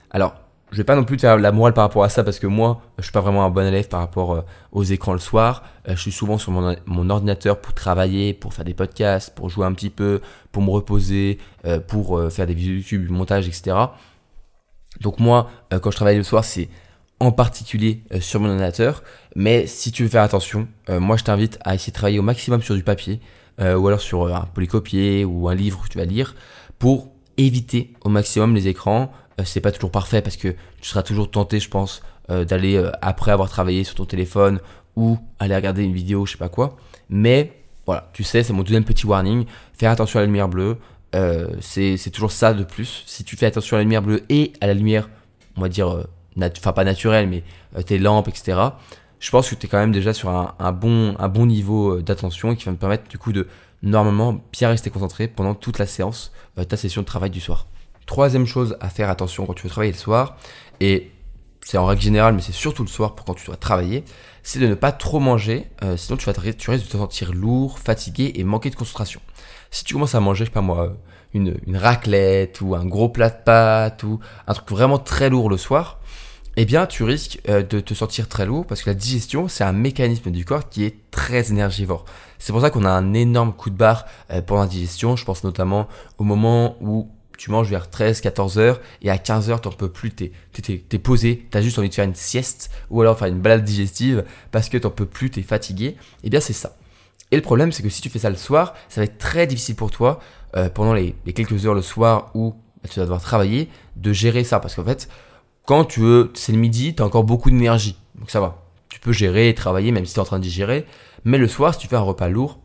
Alors, 0.09 0.35
je 0.71 0.77
vais 0.77 0.83
pas 0.83 0.95
non 0.95 1.03
plus 1.03 1.19
faire 1.19 1.37
la 1.37 1.51
morale 1.51 1.73
par 1.73 1.83
rapport 1.83 2.03
à 2.03 2.09
ça 2.09 2.23
parce 2.23 2.39
que 2.39 2.47
moi, 2.47 2.81
je 2.97 3.03
suis 3.03 3.11
pas 3.11 3.21
vraiment 3.21 3.45
un 3.45 3.51
bon 3.51 3.67
élève 3.67 3.87
par 3.87 3.99
rapport 3.99 4.33
euh, 4.33 4.41
aux 4.71 4.83
écrans 4.83 5.13
le 5.13 5.19
soir. 5.19 5.63
Euh, 5.87 5.95
je 5.95 6.01
suis 6.01 6.11
souvent 6.11 6.39
sur 6.39 6.51
mon, 6.51 7.09
ordinateur 7.11 7.61
pour 7.61 7.73
travailler, 7.75 8.33
pour 8.33 8.55
faire 8.55 8.65
des 8.65 8.73
podcasts, 8.73 9.35
pour 9.35 9.49
jouer 9.49 9.67
un 9.67 9.73
petit 9.73 9.91
peu, 9.91 10.19
pour 10.51 10.63
me 10.63 10.71
reposer, 10.71 11.37
pour 11.87 12.19
faire 12.31 12.47
des 12.47 12.55
vidéos 12.55 12.77
YouTube, 12.77 13.09
montage, 13.11 13.47
etc. 13.47 13.75
Donc 15.01 15.19
moi, 15.19 15.49
quand 15.69 15.91
je 15.91 15.95
travaille 15.95 16.17
le 16.17 16.23
soir, 16.23 16.43
c'est 16.43 16.69
en 17.19 17.31
particulier 17.31 18.03
euh, 18.13 18.19
sur 18.19 18.39
mon 18.39 18.49
ordinateur. 18.49 19.03
Mais 19.35 19.65
si 19.67 19.91
tu 19.91 20.03
veux 20.03 20.09
faire 20.09 20.23
attention, 20.23 20.67
euh, 20.89 20.99
moi 20.99 21.17
je 21.17 21.23
t'invite 21.23 21.57
à 21.63 21.75
essayer 21.75 21.91
de 21.91 21.95
travailler 21.95 22.19
au 22.19 22.23
maximum 22.23 22.61
sur 22.61 22.75
du 22.75 22.83
papier 22.83 23.19
euh, 23.61 23.75
ou 23.75 23.87
alors 23.87 24.01
sur 24.01 24.33
un 24.35 24.45
polycopier 24.53 25.25
ou 25.25 25.47
un 25.47 25.55
livre 25.55 25.83
que 25.83 25.89
tu 25.89 25.97
vas 25.97 26.05
lire 26.05 26.35
pour 26.79 27.11
éviter 27.37 27.93
au 28.03 28.09
maximum 28.09 28.53
les 28.53 28.67
écrans. 28.67 29.11
c'est 29.43 29.61
pas 29.61 29.71
toujours 29.71 29.91
parfait 29.91 30.21
parce 30.21 30.35
que 30.37 30.49
tu 30.49 30.89
seras 30.89 31.01
toujours 31.01 31.31
tenté, 31.31 31.59
je 31.59 31.69
pense, 31.69 32.03
d'aller 32.29 32.83
après 33.01 33.31
avoir 33.31 33.49
travaillé 33.49 33.83
sur 33.83 33.95
ton 33.95 34.05
téléphone 34.05 34.59
ou 34.95 35.17
aller 35.39 35.55
regarder 35.55 35.83
une 35.83 35.93
vidéo, 35.93 36.27
je 36.27 36.33
sais 36.33 36.37
pas 36.37 36.49
quoi. 36.49 36.77
Mais 37.09 37.53
voilà, 37.87 38.11
tu 38.13 38.23
sais, 38.23 38.43
c'est 38.43 38.53
mon 38.53 38.61
deuxième 38.61 38.83
petit 38.83 39.07
warning. 39.07 39.45
Faire 39.73 39.89
attention 39.89 40.19
à 40.19 40.21
la 40.21 40.27
lumière 40.27 40.47
bleue. 40.47 40.77
c'est 41.61 42.11
toujours 42.11 42.31
ça 42.31 42.53
de 42.53 42.63
plus. 42.63 43.03
Si 43.07 43.23
tu 43.23 43.35
fais 43.35 43.47
attention 43.47 43.77
à 43.77 43.79
la 43.79 43.83
lumière 43.83 44.03
bleue 44.03 44.23
et 44.29 44.53
à 44.61 44.67
la 44.67 44.75
lumière, 44.75 45.09
on 45.57 45.61
va 45.61 45.69
dire 45.69 46.05
enfin 46.41 46.73
pas 46.73 46.83
naturel, 46.83 47.27
mais 47.27 47.43
euh, 47.77 47.81
tes 47.81 47.97
lampes, 47.97 48.27
etc. 48.27 48.59
Je 49.19 49.31
pense 49.31 49.49
que 49.49 49.55
tu 49.55 49.65
es 49.65 49.69
quand 49.69 49.77
même 49.77 49.91
déjà 49.91 50.13
sur 50.13 50.29
un, 50.29 50.71
bon, 50.71 51.15
un 51.17 51.29
bon 51.29 51.45
niveau 51.45 51.97
euh, 51.97 52.01
d'attention 52.01 52.55
qui 52.55 52.65
va 52.65 52.71
me 52.71 52.77
permettre 52.77 53.07
du 53.07 53.17
coup 53.17 53.31
de 53.31 53.47
normalement 53.81 54.41
bien 54.51 54.69
rester 54.69 54.89
concentré 54.89 55.27
pendant 55.27 55.55
toute 55.55 55.79
la 55.79 55.85
séance, 55.85 56.31
euh, 56.57 56.63
ta 56.63 56.77
session 56.77 57.01
de 57.01 57.07
travail 57.07 57.29
du 57.29 57.39
soir. 57.39 57.67
Troisième 58.05 58.45
chose 58.45 58.77
à 58.81 58.89
faire 58.89 59.09
attention 59.09 59.45
quand 59.45 59.53
tu 59.53 59.63
veux 59.63 59.69
travailler 59.69 59.93
le 59.93 59.97
soir, 59.97 60.37
et 60.79 61.11
c'est 61.61 61.77
en 61.77 61.85
règle 61.85 62.01
générale, 62.01 62.33
mais 62.33 62.41
c'est 62.41 62.51
surtout 62.51 62.83
le 62.83 62.89
soir 62.89 63.15
pour 63.15 63.25
quand 63.25 63.33
tu 63.33 63.45
dois 63.45 63.55
travailler, 63.55 64.03
c'est 64.43 64.59
de 64.59 64.67
ne 64.67 64.75
pas 64.75 64.91
trop 64.91 65.21
manger, 65.21 65.69
sinon 65.95 66.17
tu, 66.17 66.25
vas 66.25 66.33
tu 66.33 66.69
risques 66.69 66.85
de 66.85 66.91
te 66.91 66.97
sentir 66.97 67.31
lourd, 67.31 67.79
fatigué 67.79 68.33
et 68.35 68.43
manquer 68.43 68.69
de 68.69 68.75
concentration. 68.75 69.21
Si 69.71 69.85
tu 69.85 69.93
commences 69.93 70.15
à 70.15 70.19
manger, 70.19 70.43
je 70.43 70.49
sais 70.49 70.53
pas 70.53 70.59
moi, 70.59 70.97
une, 71.33 71.57
une 71.65 71.77
raclette 71.77 72.61
ou 72.61 72.75
un 72.75 72.85
gros 72.85 73.09
plat 73.09 73.29
de 73.29 73.43
pâtes 73.43 74.03
ou 74.03 74.19
un 74.47 74.53
truc 74.53 74.69
vraiment 74.69 74.99
très 74.99 75.29
lourd 75.29 75.49
le 75.49 75.57
soir, 75.57 75.99
eh 76.55 76.65
bien, 76.65 76.85
tu 76.85 77.03
risques 77.03 77.39
euh, 77.49 77.63
de 77.63 77.79
te 77.79 77.93
sentir 77.93 78.27
très 78.27 78.45
lourd 78.45 78.65
parce 78.65 78.83
que 78.83 78.89
la 78.89 78.93
digestion, 78.93 79.47
c'est 79.47 79.63
un 79.63 79.73
mécanisme 79.73 80.29
du 80.29 80.45
corps 80.45 80.69
qui 80.69 80.83
est 80.83 81.09
très 81.09 81.49
énergivore. 81.49 82.05
C'est 82.37 82.51
pour 82.51 82.61
ça 82.61 82.69
qu'on 82.69 82.85
a 82.85 82.91
un 82.91 83.13
énorme 83.13 83.53
coup 83.53 83.69
de 83.69 83.75
barre 83.75 84.05
euh, 84.29 84.41
pour 84.41 84.57
la 84.57 84.67
digestion. 84.67 85.15
Je 85.15 85.25
pense 85.25 85.43
notamment 85.43 85.87
au 86.19 86.23
moment 86.23 86.77
où 86.81 87.09
tu 87.37 87.49
manges 87.49 87.69
vers 87.69 87.89
13, 87.89 88.21
14 88.21 88.59
heures 88.59 88.79
et 89.01 89.09
à 89.09 89.17
15 89.17 89.49
heures, 89.49 89.61
t'en 89.61 89.71
peux 89.71 89.89
plus, 89.89 90.11
t'es, 90.11 90.31
t'es, 90.51 90.77
t'es 90.77 90.99
posé, 90.99 91.47
t'as 91.49 91.61
juste 91.61 91.79
envie 91.79 91.89
de 91.89 91.93
faire 91.93 92.05
une 92.05 92.13
sieste 92.13 92.69
ou 92.91 93.01
alors 93.01 93.17
faire 93.17 93.27
une 93.27 93.41
balade 93.41 93.63
digestive 93.63 94.23
parce 94.51 94.69
que 94.69 94.77
t'en 94.77 94.91
peux 94.91 95.07
plus, 95.07 95.31
t'es 95.31 95.41
fatigué. 95.41 95.97
Eh 96.23 96.29
bien, 96.29 96.39
c'est 96.39 96.53
ça. 96.53 96.77
Et 97.31 97.35
le 97.35 97.41
problème, 97.41 97.71
c'est 97.71 97.81
que 97.81 97.89
si 97.89 98.01
tu 98.01 98.09
fais 98.09 98.19
ça 98.19 98.29
le 98.29 98.35
soir, 98.35 98.75
ça 98.89 99.01
va 99.01 99.05
être 99.05 99.17
très 99.17 99.47
difficile 99.47 99.75
pour 99.75 99.89
toi 99.89 100.19
euh, 100.55 100.69
pendant 100.69 100.93
les, 100.93 101.15
les, 101.25 101.33
quelques 101.33 101.65
heures 101.65 101.73
le 101.73 101.81
soir 101.81 102.29
où 102.35 102.51
bah, 102.83 102.89
tu 102.91 102.99
vas 102.99 103.05
devoir 103.05 103.21
travailler 103.21 103.69
de 103.95 104.13
gérer 104.13 104.43
ça 104.43 104.59
parce 104.59 104.75
qu'en 104.75 104.83
fait, 104.83 105.09
quand 105.65 105.85
tu 105.85 106.01
veux, 106.01 106.31
c'est 106.33 106.51
le 106.51 106.57
midi, 106.57 106.95
tu 106.95 107.01
as 107.01 107.05
encore 107.05 107.23
beaucoup 107.23 107.49
d'énergie. 107.49 107.97
Donc 108.15 108.29
ça 108.29 108.39
va. 108.39 108.63
Tu 108.89 108.99
peux 108.99 109.11
gérer 109.11 109.49
et 109.49 109.55
travailler 109.55 109.91
même 109.91 110.05
si 110.05 110.13
tu 110.13 110.19
es 110.19 110.21
en 110.21 110.25
train 110.25 110.39
de 110.39 110.43
digérer. 110.43 110.85
Mais 111.25 111.37
le 111.37 111.47
soir, 111.47 111.73
si 111.73 111.79
tu 111.79 111.87
fais 111.87 111.95
un 111.95 112.01
repas 112.01 112.29
lourd, 112.29 112.59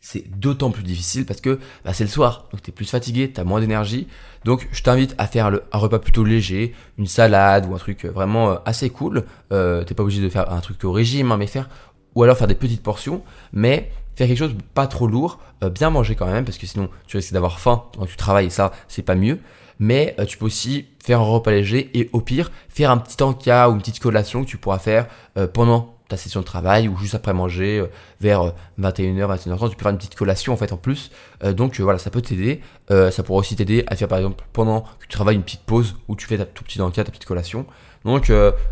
c'est 0.00 0.28
d'autant 0.38 0.70
plus 0.70 0.82
difficile 0.82 1.26
parce 1.26 1.40
que 1.40 1.58
bah, 1.84 1.92
c'est 1.92 2.04
le 2.04 2.10
soir. 2.10 2.48
Donc 2.52 2.62
tu 2.62 2.70
es 2.70 2.72
plus 2.72 2.90
fatigué, 2.90 3.30
tu 3.32 3.40
as 3.40 3.44
moins 3.44 3.60
d'énergie. 3.60 4.08
Donc 4.44 4.68
je 4.72 4.82
t'invite 4.82 5.14
à 5.18 5.26
faire 5.26 5.46
un 5.46 5.78
repas 5.78 5.98
plutôt 5.98 6.24
léger, 6.24 6.74
une 6.98 7.06
salade 7.06 7.66
ou 7.70 7.74
un 7.74 7.78
truc 7.78 8.06
vraiment 8.06 8.50
euh, 8.50 8.56
assez 8.64 8.90
cool. 8.90 9.24
Euh, 9.52 9.84
t'es 9.84 9.94
pas 9.94 10.02
obligé 10.02 10.22
de 10.22 10.28
faire 10.28 10.50
un 10.50 10.60
truc 10.60 10.82
au 10.84 10.92
régime, 10.92 11.32
hein, 11.32 11.36
mais 11.36 11.46
faire 11.46 11.68
ou 12.16 12.24
alors 12.24 12.36
faire 12.36 12.48
des 12.48 12.56
petites 12.56 12.82
portions, 12.82 13.22
mais 13.52 13.92
faire 14.16 14.26
quelque 14.26 14.38
chose 14.38 14.56
pas 14.74 14.88
trop 14.88 15.06
lourd, 15.06 15.38
euh, 15.62 15.70
bien 15.70 15.90
manger 15.90 16.16
quand 16.16 16.26
même 16.26 16.44
parce 16.44 16.58
que 16.58 16.66
sinon 16.66 16.88
tu 17.06 17.16
risques 17.16 17.32
d'avoir 17.32 17.60
faim 17.60 17.84
quand 17.96 18.06
tu 18.06 18.16
travailles 18.16 18.46
et 18.46 18.50
ça 18.50 18.72
c'est 18.88 19.02
pas 19.02 19.14
mieux 19.14 19.38
mais 19.80 20.14
euh, 20.20 20.24
tu 20.26 20.38
peux 20.38 20.44
aussi 20.44 20.86
faire 21.02 21.20
un 21.20 21.24
repas 21.24 21.50
léger 21.50 21.90
et 21.98 22.08
au 22.12 22.20
pire 22.20 22.52
faire 22.68 22.92
un 22.92 22.98
petit 22.98 23.20
encas 23.20 23.68
ou 23.68 23.72
une 23.72 23.78
petite 23.78 23.98
collation 23.98 24.44
que 24.44 24.48
tu 24.48 24.58
pourras 24.58 24.78
faire 24.78 25.06
euh, 25.36 25.48
pendant 25.48 25.96
ta 26.08 26.16
session 26.16 26.40
de 26.40 26.44
travail 26.44 26.88
ou 26.88 26.96
juste 26.96 27.14
après 27.14 27.32
manger 27.32 27.78
euh, 27.78 27.86
vers 28.20 28.52
21h, 28.78 29.36
21h30, 29.36 29.70
tu 29.70 29.76
peux 29.76 29.82
faire 29.82 29.92
une 29.92 29.96
petite 29.98 30.14
collation 30.14 30.52
en 30.52 30.56
fait 30.56 30.72
en 30.72 30.76
plus. 30.76 31.10
donc 31.56 31.80
voilà, 31.80 31.98
ça 31.98 32.10
peut 32.10 32.20
t'aider. 32.20 32.60
ça 32.88 33.22
pourra 33.22 33.40
aussi 33.40 33.56
t'aider 33.56 33.84
à 33.86 33.96
faire 33.96 34.08
par 34.08 34.18
exemple 34.18 34.44
pendant 34.52 34.82
que 34.82 35.06
tu 35.08 35.08
travailles 35.08 35.36
une 35.36 35.42
petite 35.42 35.62
pause 35.62 35.96
où 36.08 36.16
tu 36.16 36.26
fais 36.26 36.36
ta 36.36 36.44
tout 36.44 36.62
petit 36.62 36.80
encas, 36.80 37.04
ta 37.04 37.10
petite 37.10 37.24
collation. 37.24 37.64
Donc 38.04 38.30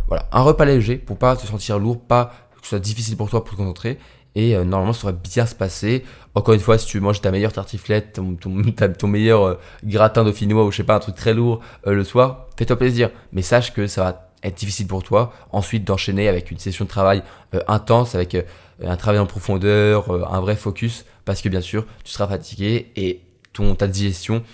voilà, 0.08 0.28
un 0.32 0.42
repas 0.42 0.64
léger 0.64 0.96
pour 0.96 1.16
pas 1.16 1.36
te 1.36 1.46
sentir 1.46 1.78
lourd, 1.78 2.00
pas 2.00 2.32
que 2.56 2.66
ce 2.66 2.70
soit 2.70 2.80
difficile 2.80 3.16
pour 3.16 3.30
toi 3.30 3.44
pour 3.44 3.56
te 3.56 3.58
concentrer 3.58 3.98
et 4.34 4.54
euh, 4.54 4.64
normalement 4.64 4.92
ça 4.92 5.08
devrait 5.08 5.20
bien 5.22 5.46
se 5.46 5.54
passer. 5.54 6.04
Encore 6.34 6.54
une 6.54 6.60
fois, 6.60 6.78
si 6.78 6.86
tu 6.86 7.00
manges 7.00 7.20
ta 7.20 7.30
meilleure 7.30 7.52
tartiflette, 7.52 8.20
ton, 8.40 9.08
meilleur 9.08 9.42
euh, 9.42 9.54
gratin 9.84 10.24
dauphinois 10.24 10.64
ou 10.64 10.70
je 10.70 10.76
sais 10.78 10.84
pas, 10.84 10.94
un 10.94 11.00
truc 11.00 11.16
très 11.16 11.34
lourd 11.34 11.60
euh, 11.86 11.92
le 11.92 12.04
soir, 12.04 12.46
fais-toi 12.56 12.76
plaisir. 12.76 13.10
Mais 13.32 13.42
sache 13.42 13.72
que 13.72 13.86
ça 13.86 14.04
va 14.04 14.30
être 14.44 14.56
difficile 14.56 14.86
pour 14.86 15.02
toi 15.02 15.32
ensuite 15.50 15.84
d'enchaîner 15.84 16.28
avec 16.28 16.52
une 16.52 16.58
session 16.58 16.84
de 16.84 16.90
travail 16.90 17.24
intense, 17.66 18.14
avec 18.14 18.36
un 18.80 18.96
travail 18.96 19.18
en 19.18 19.26
profondeur, 19.26 20.32
un 20.32 20.40
vrai 20.40 20.54
focus, 20.54 21.04
parce 21.24 21.42
que 21.42 21.48
bien 21.48 21.60
sûr 21.60 21.84
tu 22.04 22.12
seras 22.12 22.28
fatigué 22.28 22.92
et 22.94 23.22
ton, 23.52 23.74
ta 23.74 23.88
digestion 23.88 24.44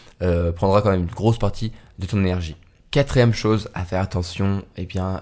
prendra 0.57 0.81
quand 0.81 0.91
même 0.91 1.03
une 1.03 1.07
grosse 1.15 1.37
partie 1.37 1.71
de 1.99 2.07
ton 2.07 2.19
énergie. 2.21 2.57
Quatrième 2.93 3.35
chose 3.35 3.69
à 3.75 3.85
faire 3.85 4.01
attention, 4.01 4.61
et 4.79 4.85
eh 4.85 4.87
bien, 4.87 5.21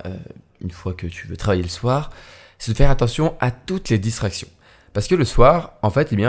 une 0.61 0.71
fois 0.71 0.95
que 0.95 1.09
tu 1.09 1.27
veux 1.27 1.37
travailler 1.37 1.65
le 1.65 1.69
soir, 1.69 2.11
c'est 2.63 2.71
de 2.71 2.77
faire 2.77 2.93
attention 2.93 3.35
à 3.41 3.51
toutes 3.51 3.89
les 3.89 3.99
distractions. 3.99 4.47
Parce 4.93 5.09
que 5.09 5.17
le 5.17 5.25
soir, 5.25 5.73
en 5.83 5.91
fait, 5.91 6.13
eh 6.13 6.27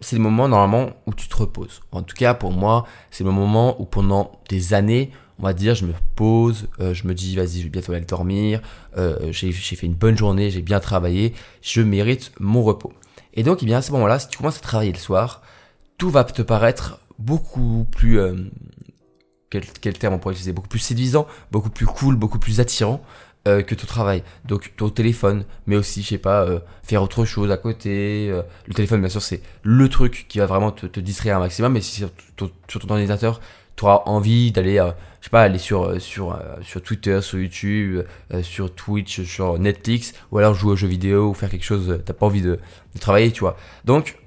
c'est 0.00 0.16
le 0.16 0.22
moment 0.22 0.48
normalement 0.48 0.92
où 1.04 1.12
tu 1.12 1.28
te 1.28 1.36
reposes. 1.36 1.82
En 1.92 2.02
tout 2.02 2.16
cas, 2.16 2.32
pour 2.32 2.52
moi, 2.52 2.86
c'est 3.10 3.22
le 3.22 3.32
moment 3.32 3.78
où 3.78 3.84
pendant 3.84 4.40
des 4.48 4.72
années, 4.72 5.10
on 5.38 5.42
va 5.42 5.52
dire, 5.52 5.74
je 5.74 5.84
me 5.84 5.92
pose, 6.16 6.68
euh, 6.80 6.94
je 6.94 7.06
me 7.06 7.12
dis, 7.12 7.36
vas-y, 7.36 7.58
je 7.58 7.64
vais 7.64 7.68
bientôt 7.68 7.92
aller 7.92 8.06
dormir, 8.06 8.62
euh, 8.96 9.30
j'ai 9.30 9.52
fait 9.52 9.84
une 9.84 9.92
bonne 9.92 10.16
journée, 10.16 10.48
j'ai 10.50 10.62
bien 10.62 10.80
travaillé, 10.80 11.34
je 11.60 11.82
mérite 11.82 12.32
mon 12.40 12.62
repos. 12.62 12.94
Et 13.34 13.42
donc, 13.42 13.58
eh 13.62 13.66
bien, 13.66 13.76
à 13.76 13.82
ce 13.82 13.92
moment-là, 13.92 14.18
si 14.18 14.28
tu 14.28 14.38
commences 14.38 14.56
à 14.56 14.62
travailler 14.62 14.92
le 14.92 14.98
soir, 14.98 15.42
tout 15.98 16.08
va 16.08 16.24
te 16.24 16.40
paraître 16.40 16.98
beaucoup 17.18 17.86
plus, 17.90 18.18
euh, 18.18 18.36
quel, 19.50 19.64
quel 19.82 19.98
terme 19.98 20.14
on 20.14 20.18
pourrait 20.18 20.32
utiliser 20.32 20.54
Beaucoup 20.54 20.68
plus 20.68 20.78
séduisant, 20.78 21.26
beaucoup 21.52 21.68
plus 21.68 21.84
cool, 21.84 22.16
beaucoup 22.16 22.38
plus 22.38 22.58
attirant 22.58 23.02
euh, 23.46 23.62
que 23.62 23.74
ton 23.74 23.86
travail. 23.86 24.22
Donc 24.44 24.72
ton 24.76 24.90
téléphone, 24.90 25.44
mais 25.66 25.76
aussi, 25.76 26.02
je 26.02 26.08
sais 26.08 26.18
pas, 26.18 26.42
euh, 26.42 26.58
faire 26.82 27.02
autre 27.02 27.24
chose 27.24 27.50
à 27.50 27.56
côté. 27.56 28.28
euh, 28.30 28.42
le 28.66 28.74
téléphone, 28.74 29.00
bien 29.00 29.08
sûr, 29.08 29.22
c'est 29.22 29.40
le 29.62 29.88
truc 29.88 30.26
qui 30.28 30.38
va 30.38 30.46
vraiment 30.46 30.72
te, 30.72 31.00
distraire 31.00 31.36
un 31.36 31.40
maximum. 31.40 31.72
Mais 31.72 31.80
si 31.80 31.96
sur 31.96 32.10
ton, 32.36 32.50
ordinateur, 32.90 33.40
tu 33.76 33.84
auras 33.84 34.02
envie 34.06 34.50
d'aller, 34.50 34.76
je 35.20 35.24
sais 35.24 35.30
pas, 35.30 35.42
aller 35.42 35.58
sur, 35.58 36.00
sur, 36.00 36.38
sur 36.62 36.82
Twitter, 36.82 37.20
sur 37.22 37.38
YouTube, 37.38 38.02
sur 38.42 38.74
Twitch, 38.74 39.22
sur 39.22 39.58
Netflix, 39.58 40.14
ou 40.32 40.38
alors 40.38 40.54
jouer 40.54 40.72
aux 40.72 40.76
jeux 40.76 40.88
vidéo 40.88 41.30
ou 41.30 41.34
faire 41.34 41.48
quelque 41.48 41.64
chose, 41.64 42.00
t'as 42.04 42.12
pas 42.12 42.26
envie 42.26 42.42
de 42.42 42.58
travailler, 43.00 43.30
tu 43.30 43.40
vois. 43.40 43.56
Donc, 43.84 44.18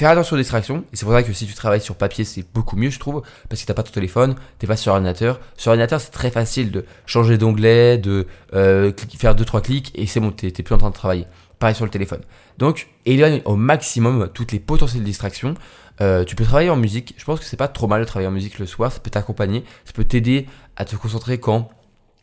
faire 0.00 0.10
attention 0.10 0.34
aux 0.34 0.38
distractions. 0.38 0.84
Et 0.92 0.96
c'est 0.96 1.04
pour 1.04 1.14
ça 1.14 1.22
que 1.22 1.32
si 1.32 1.46
tu 1.46 1.54
travailles 1.54 1.80
sur 1.80 1.94
papier, 1.94 2.24
c'est 2.24 2.44
beaucoup 2.52 2.76
mieux, 2.76 2.90
je 2.90 2.98
trouve, 2.98 3.22
parce 3.48 3.60
que 3.60 3.66
t'as 3.66 3.74
pas 3.74 3.82
ton 3.82 3.92
téléphone, 3.92 4.34
t'es 4.58 4.66
pas 4.66 4.76
sur 4.76 4.92
ordinateur. 4.92 5.40
Sur 5.56 5.70
ordinateur, 5.70 6.00
c'est 6.00 6.10
très 6.10 6.30
facile 6.30 6.70
de 6.70 6.84
changer 7.06 7.38
d'onglet, 7.38 7.98
de 7.98 8.26
euh, 8.54 8.92
faire 9.18 9.34
deux 9.34 9.44
trois 9.44 9.60
clics, 9.60 9.92
et 9.94 10.06
c'est 10.06 10.20
bon, 10.20 10.32
t'es 10.32 10.50
plus 10.50 10.74
en 10.74 10.78
train 10.78 10.90
de 10.90 10.94
travailler. 10.94 11.26
Pareil 11.58 11.74
sur 11.74 11.84
le 11.84 11.90
téléphone. 11.90 12.20
Donc, 12.56 12.88
éloigne 13.04 13.42
au 13.44 13.54
maximum 13.54 14.30
toutes 14.32 14.52
les 14.52 14.60
potentielles 14.60 15.04
distractions. 15.04 15.54
Euh, 16.00 16.24
tu 16.24 16.34
peux 16.34 16.44
travailler 16.44 16.70
en 16.70 16.76
musique. 16.76 17.14
Je 17.18 17.24
pense 17.24 17.38
que 17.38 17.44
c'est 17.44 17.58
pas 17.58 17.68
trop 17.68 17.86
mal 17.86 18.00
de 18.00 18.06
travailler 18.06 18.28
en 18.28 18.32
musique 18.32 18.58
le 18.58 18.64
soir. 18.64 18.90
Ça 18.90 19.00
peut 19.00 19.10
t'accompagner. 19.10 19.64
Ça 19.84 19.92
peut 19.92 20.04
t'aider 20.04 20.46
à 20.76 20.86
te 20.86 20.96
concentrer 20.96 21.38
quand? 21.38 21.68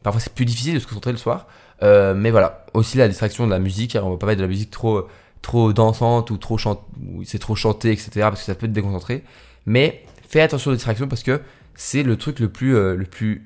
Parfois, 0.01 0.19
c'est 0.19 0.33
plus 0.33 0.45
difficile 0.45 0.73
de 0.73 0.79
se 0.79 0.87
concentrer 0.87 1.11
le 1.11 1.19
soir. 1.19 1.45
Euh, 1.83 2.15
mais 2.15 2.31
voilà. 2.31 2.65
Aussi, 2.73 2.97
la 2.97 3.07
distraction 3.07 3.45
de 3.45 3.51
la 3.51 3.59
musique. 3.59 3.95
Alors, 3.95 4.07
on 4.07 4.11
va 4.13 4.17
pas 4.17 4.25
mettre 4.25 4.39
de 4.39 4.45
la 4.45 4.49
musique 4.49 4.71
trop, 4.71 5.07
trop 5.41 5.73
dansante 5.73 6.31
ou 6.31 6.37
trop 6.37 6.57
chante, 6.57 6.81
c'est 7.23 7.39
trop 7.39 7.55
chanté, 7.55 7.91
etc. 7.91 8.09
Parce 8.21 8.39
que 8.39 8.45
ça 8.45 8.55
peut 8.55 8.67
te 8.67 8.73
déconcentrer. 8.73 9.23
Mais 9.65 10.03
fais 10.27 10.41
attention 10.41 10.71
aux 10.71 10.73
distractions 10.73 11.07
parce 11.07 11.23
que 11.23 11.41
c'est 11.75 12.03
le 12.03 12.17
truc 12.17 12.39
le 12.39 12.49
plus, 12.49 12.75
euh, 12.75 12.95
le 12.95 13.05
plus 13.05 13.45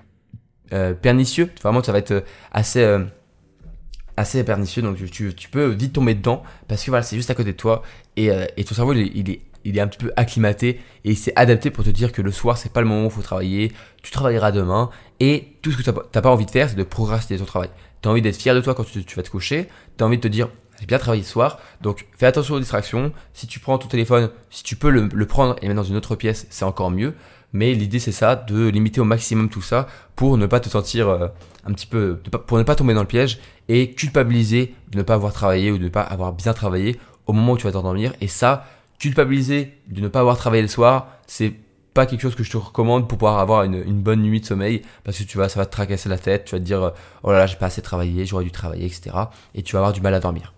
euh, 0.74 0.94
pernicieux. 0.94 1.52
Vraiment, 1.62 1.84
ça 1.84 1.92
va 1.92 2.00
être 2.00 2.12
euh, 2.12 2.22
assez, 2.52 2.98
assez 4.18 4.44
pernicieux. 4.44 4.82
Donc, 4.82 4.98
tu, 5.12 5.34
peux 5.52 5.68
vite 5.68 5.94
tomber 5.94 6.16
dedans 6.16 6.44
parce 6.68 6.84
que 6.84 6.90
voilà, 6.90 7.04
c'est 7.04 7.18
juste 7.18 7.30
à 7.30 7.36
côté 7.36 7.52
de 7.52 7.58
toi 7.58 7.84
et, 8.16 8.30
ton 8.64 8.76
cerveau, 8.76 8.94
il 8.94 9.30
est, 9.30 9.80
un 9.80 9.88
petit 9.88 10.00
peu 10.00 10.12
acclimaté 10.16 10.80
et 11.04 11.12
il 11.12 11.18
s'est 11.18 11.34
adapté 11.36 11.70
pour 11.70 11.84
te 11.84 11.90
dire 11.90 12.12
que 12.12 12.22
le 12.22 12.32
soir, 12.32 12.58
c'est 12.58 12.72
pas 12.72 12.82
le 12.82 12.88
moment 12.88 13.04
où 13.04 13.08
il 13.08 13.12
faut 13.12 13.22
travailler. 13.22 13.74
Tu 14.02 14.12
travailleras 14.12 14.52
demain 14.52 14.90
et 15.20 15.58
tout 15.62 15.72
ce 15.72 15.78
que 15.78 15.84
tu 15.84 15.90
n'as 15.90 16.22
pas 16.22 16.32
envie 16.32 16.46
de 16.46 16.52
faire, 16.52 16.70
c'est 16.70 16.76
de 16.76 16.84
procrastiner 16.84 17.38
ton 17.38 17.46
travail. 17.46 17.70
Tu 18.02 18.08
as 18.08 18.12
envie 18.12 18.22
d'être 18.22 18.38
fier 18.38 18.56
de 18.56 18.62
toi 18.62 18.74
quand 18.74 18.86
tu, 18.86 19.04
tu 19.04 19.16
vas 19.16 19.24
te 19.24 19.30
coucher. 19.30 19.68
Tu 19.98 20.04
as 20.04 20.08
envie 20.08 20.18
de 20.18 20.22
te 20.22 20.28
dire, 20.28 20.50
j'ai 20.82 20.88
bien 20.88 20.98
travaillé 20.98 21.22
ce 21.22 21.32
soir. 21.32 21.60
Donc, 21.82 22.08
fais 22.18 22.26
attention 22.26 22.56
aux 22.56 22.60
distractions. 22.60 23.14
Si 23.34 23.46
tu 23.46 23.60
prends 23.60 23.78
ton 23.78 23.88
téléphone, 23.88 24.32
si 24.50 24.64
tu 24.64 24.76
peux 24.76 24.90
le, 24.90 25.08
le 25.14 25.26
prendre 25.28 25.56
et 25.62 25.68
le 25.68 25.68
mettre 25.70 25.84
dans 25.84 25.88
une 25.88 25.96
autre 25.96 26.16
pièce, 26.16 26.48
c'est 26.50 26.66
encore 26.66 26.90
mieux. 26.90 27.14
Mais 27.54 27.74
l'idée, 27.74 28.00
c'est 28.00 28.12
ça, 28.12 28.36
de 28.36 28.68
limiter 28.68 29.00
au 29.00 29.04
maximum 29.04 29.50
tout 29.50 29.62
ça 29.62 29.88
pour 30.16 30.38
ne 30.38 30.46
pas 30.48 30.60
te 30.60 30.70
sentir 30.70 31.10
euh, 31.10 31.28
un 31.66 31.74
petit 31.74 31.86
peu, 31.86 32.18
pour 32.48 32.58
ne 32.58 32.64
pas 32.64 32.76
tomber 32.76 32.94
dans 32.94 33.02
le 33.02 33.08
piège 33.08 33.40
et 33.68 33.92
culpabiliser 33.94 34.74
de 34.90 34.98
ne 34.98 35.04
pas 35.04 35.14
avoir 35.16 35.34
travaillé 35.34 35.72
ou 35.72 35.78
de 35.78 35.84
ne 35.84 35.90
pas 35.90 36.02
avoir 36.02 36.34
bien 36.34 36.54
travaillé 36.54 37.00
au 37.28 37.34
moment 37.34 37.54
où 37.54 37.58
tu 37.58 37.66
vas 37.66 37.72
t'endormir. 37.74 38.14
Et 38.22 38.28
ça, 38.28 38.66
culpabiliser 39.00 39.78
de 39.88 40.02
ne 40.02 40.08
pas 40.08 40.22
avoir 40.22 40.38
travaillé 40.38 40.64
le 40.64 40.68
soir, 40.68 41.10
c'est 41.28 41.54
pas 41.94 42.06
quelque 42.06 42.22
chose 42.22 42.36
que 42.36 42.44
je 42.44 42.52
te 42.52 42.58
recommande 42.58 43.10
pour 43.10 43.18
pouvoir 43.18 43.40
avoir 43.40 43.64
une, 43.64 43.84
une 43.86 44.02
bonne 44.02 44.22
nuit 44.22 44.40
de 44.40 44.46
sommeil 44.46 44.82
parce 45.04 45.18
que 45.18 45.24
tu 45.24 45.38
vas, 45.38 45.50
ça 45.50 45.60
va 45.60 45.66
te 45.66 45.72
tracasser 45.72 46.08
la 46.08 46.18
tête, 46.18 46.46
tu 46.46 46.56
vas 46.56 46.60
te 46.60 46.64
dire, 46.64 46.94
oh 47.24 47.32
là 47.32 47.40
là, 47.40 47.48
j'ai 47.48 47.58
pas 47.58 47.66
assez 47.66 47.82
travaillé, 47.82 48.26
j'aurais 48.26 48.46
dû 48.46 48.52
travailler, 48.52 48.86
etc. 48.86 49.12
Et 49.56 49.62
tu 49.62 49.74
vas 49.74 49.80
avoir 49.80 49.94
du 49.94 50.00
mal 50.00 50.14
à 50.14 50.22
dormir. 50.22 50.54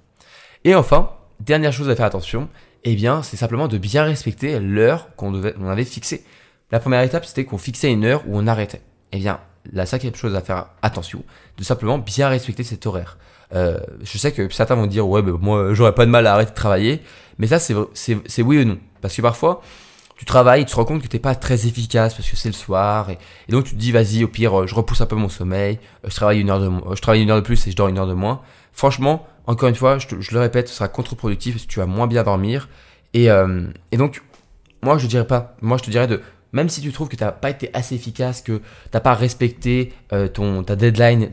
Et 0.65 0.75
enfin, 0.75 1.11
dernière 1.39 1.73
chose 1.73 1.89
à 1.89 1.95
faire 1.95 2.05
attention, 2.05 2.49
eh 2.83 2.95
bien, 2.95 3.21
c'est 3.21 3.37
simplement 3.37 3.67
de 3.67 3.77
bien 3.77 4.03
respecter 4.03 4.59
l'heure 4.59 5.15
qu'on 5.15 5.33
on 5.33 5.67
avait 5.67 5.85
fixée. 5.85 6.23
La 6.71 6.79
première 6.79 7.01
étape, 7.01 7.25
c'était 7.25 7.45
qu'on 7.45 7.57
fixait 7.57 7.91
une 7.91 8.05
heure 8.05 8.23
où 8.27 8.37
on 8.37 8.47
arrêtait. 8.47 8.81
Eh 9.11 9.17
bien, 9.17 9.39
la 9.71 9.85
cinquième 9.85 10.15
chose 10.15 10.35
à 10.35 10.41
faire 10.41 10.67
attention, 10.81 11.23
de 11.57 11.63
simplement 11.63 11.97
bien 11.97 12.29
respecter 12.29 12.63
cet 12.63 12.85
horaire. 12.85 13.17
Euh, 13.53 13.79
je 14.01 14.17
sais 14.17 14.31
que 14.31 14.51
certains 14.51 14.75
vont 14.75 14.87
dire, 14.87 15.07
ouais, 15.07 15.21
moi, 15.21 15.73
j'aurais 15.73 15.93
pas 15.93 16.05
de 16.05 16.11
mal 16.11 16.27
à 16.27 16.33
arrêter 16.33 16.51
de 16.51 16.55
travailler, 16.55 17.01
mais 17.37 17.47
ça, 17.47 17.59
c'est, 17.59 17.75
c'est, 17.93 18.41
oui 18.41 18.59
ou 18.61 18.65
non. 18.65 18.77
Parce 19.01 19.15
que 19.15 19.21
parfois, 19.21 19.61
tu 20.17 20.25
travailles, 20.25 20.65
tu 20.65 20.71
te 20.71 20.75
rends 20.75 20.85
compte 20.85 21.01
que 21.01 21.07
t'es 21.07 21.19
pas 21.19 21.35
très 21.35 21.67
efficace 21.67 22.15
parce 22.15 22.29
que 22.29 22.35
c'est 22.35 22.49
le 22.49 22.53
soir, 22.53 23.09
et, 23.09 23.17
donc 23.49 23.65
tu 23.65 23.71
te 23.71 23.79
dis, 23.79 23.91
vas-y, 23.91 24.23
au 24.23 24.27
pire, 24.27 24.61
euh, 24.61 24.67
je 24.67 24.75
repousse 24.75 25.01
un 25.01 25.05
peu 25.05 25.15
mon 25.15 25.29
sommeil, 25.29 25.79
euh, 26.03 26.09
je 26.09 26.15
travaille 26.15 26.39
une 26.39 26.49
heure 26.49 26.59
de, 26.59 26.71
je 26.95 27.01
travaille 27.01 27.21
une 27.21 27.29
heure 27.29 27.37
de 27.37 27.45
plus 27.45 27.67
et 27.67 27.71
je 27.71 27.75
dors 27.75 27.87
une 27.87 27.97
heure 27.97 28.07
de 28.07 28.13
moins. 28.13 28.41
Franchement, 28.71 29.27
encore 29.45 29.69
une 29.69 29.75
fois, 29.75 29.97
je, 29.97 30.31
le 30.31 30.39
répète, 30.39 30.69
ce 30.69 30.75
sera 30.75 30.87
contre-productif 30.87 31.55
parce 31.55 31.65
que 31.65 31.71
tu 31.71 31.79
vas 31.79 31.85
moins 31.85 32.07
bien 32.07 32.23
dormir. 32.23 32.69
Et, 33.13 33.29
euh, 33.29 33.67
et 33.91 33.97
donc, 33.97 34.21
moi, 34.81 34.97
je 34.97 35.07
dirais 35.07 35.27
pas. 35.27 35.55
Moi, 35.61 35.77
je 35.77 35.83
te 35.83 35.91
dirais 35.91 36.07
de. 36.07 36.21
Même 36.53 36.69
si 36.69 36.81
tu 36.81 36.91
trouves 36.91 37.09
que 37.09 37.15
tu 37.15 37.23
n'as 37.23 37.31
pas 37.31 37.49
été 37.49 37.71
assez 37.73 37.95
efficace, 37.95 38.43
que 38.43 38.57
tu 38.57 38.63
n'as 38.93 38.99
pas 38.99 39.15
respecté 39.15 39.91
euh, 40.13 40.27
ton, 40.27 40.63
ta 40.63 40.75
deadline 40.75 41.31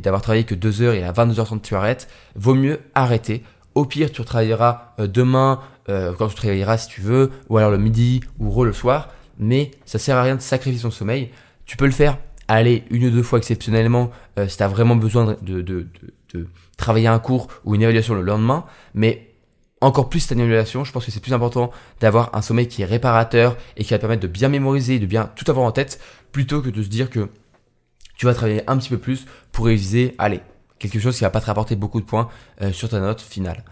d'avoir 0.00 0.22
travaillé 0.22 0.42
que 0.42 0.56
2 0.56 0.82
heures 0.82 0.94
et 0.94 1.04
à 1.04 1.12
22h30 1.12 1.60
tu 1.60 1.76
arrêtes, 1.76 2.08
vaut 2.34 2.54
mieux 2.54 2.80
arrêter. 2.94 3.44
Au 3.76 3.84
pire, 3.84 4.10
tu 4.10 4.22
retravailleras 4.22 4.94
euh, 4.98 5.06
demain, 5.06 5.60
quand 5.86 6.26
tu 6.26 6.34
travailleras 6.34 6.78
si 6.78 6.88
tu 6.88 7.00
veux, 7.00 7.30
ou 7.48 7.58
alors 7.58 7.70
le 7.70 7.78
midi, 7.78 8.20
ou 8.40 8.64
le 8.64 8.72
soir. 8.72 9.10
Mais 9.38 9.70
ça 9.84 10.00
sert 10.00 10.16
à 10.16 10.22
rien 10.24 10.34
de 10.34 10.40
sacrifier 10.40 10.80
son 10.80 10.90
sommeil. 10.90 11.30
Tu 11.64 11.76
peux 11.76 11.84
le 11.84 11.92
faire, 11.92 12.18
aller 12.48 12.82
une 12.90 13.04
ou 13.04 13.10
deux 13.10 13.22
fois 13.22 13.38
exceptionnellement, 13.38 14.10
si 14.48 14.56
tu 14.56 14.62
as 14.64 14.68
vraiment 14.68 14.96
besoin 14.96 15.36
de, 15.42 15.86
de- 16.34 16.48
travailler 16.76 17.06
un 17.08 17.18
cours 17.18 17.48
ou 17.64 17.74
une 17.74 17.82
évaluation 17.82 18.14
le 18.14 18.22
lendemain. 18.22 18.64
Mais 18.94 19.34
encore 19.80 20.08
plus 20.08 20.20
cette 20.20 20.32
annulation, 20.32 20.84
je 20.84 20.92
pense 20.92 21.04
que 21.04 21.10
c'est 21.10 21.20
plus 21.20 21.32
important 21.34 21.70
d'avoir 22.00 22.34
un 22.34 22.42
sommeil 22.42 22.68
qui 22.68 22.82
est 22.82 22.86
réparateur 22.86 23.56
et 23.76 23.84
qui 23.84 23.90
va 23.90 23.98
permettre 23.98 24.22
de 24.22 24.28
bien 24.28 24.48
mémoriser, 24.48 24.98
de 24.98 25.06
bien 25.06 25.30
tout 25.36 25.44
avoir 25.50 25.66
en 25.66 25.72
tête, 25.72 26.00
plutôt 26.32 26.62
que 26.62 26.70
de 26.70 26.82
se 26.82 26.88
dire 26.88 27.10
que 27.10 27.28
tu 28.16 28.26
vas 28.26 28.34
travailler 28.34 28.62
un 28.68 28.78
petit 28.78 28.88
peu 28.88 28.98
plus 28.98 29.26
pour 29.52 29.66
réviser, 29.66 30.14
allez, 30.18 30.40
quelque 30.78 30.98
chose 30.98 31.16
qui 31.16 31.24
va 31.24 31.30
pas 31.30 31.40
te 31.40 31.46
rapporter 31.46 31.76
beaucoup 31.76 32.00
de 32.00 32.06
points 32.06 32.28
euh, 32.62 32.72
sur 32.72 32.88
ta 32.88 33.00
note 33.00 33.20
finale. 33.20 33.64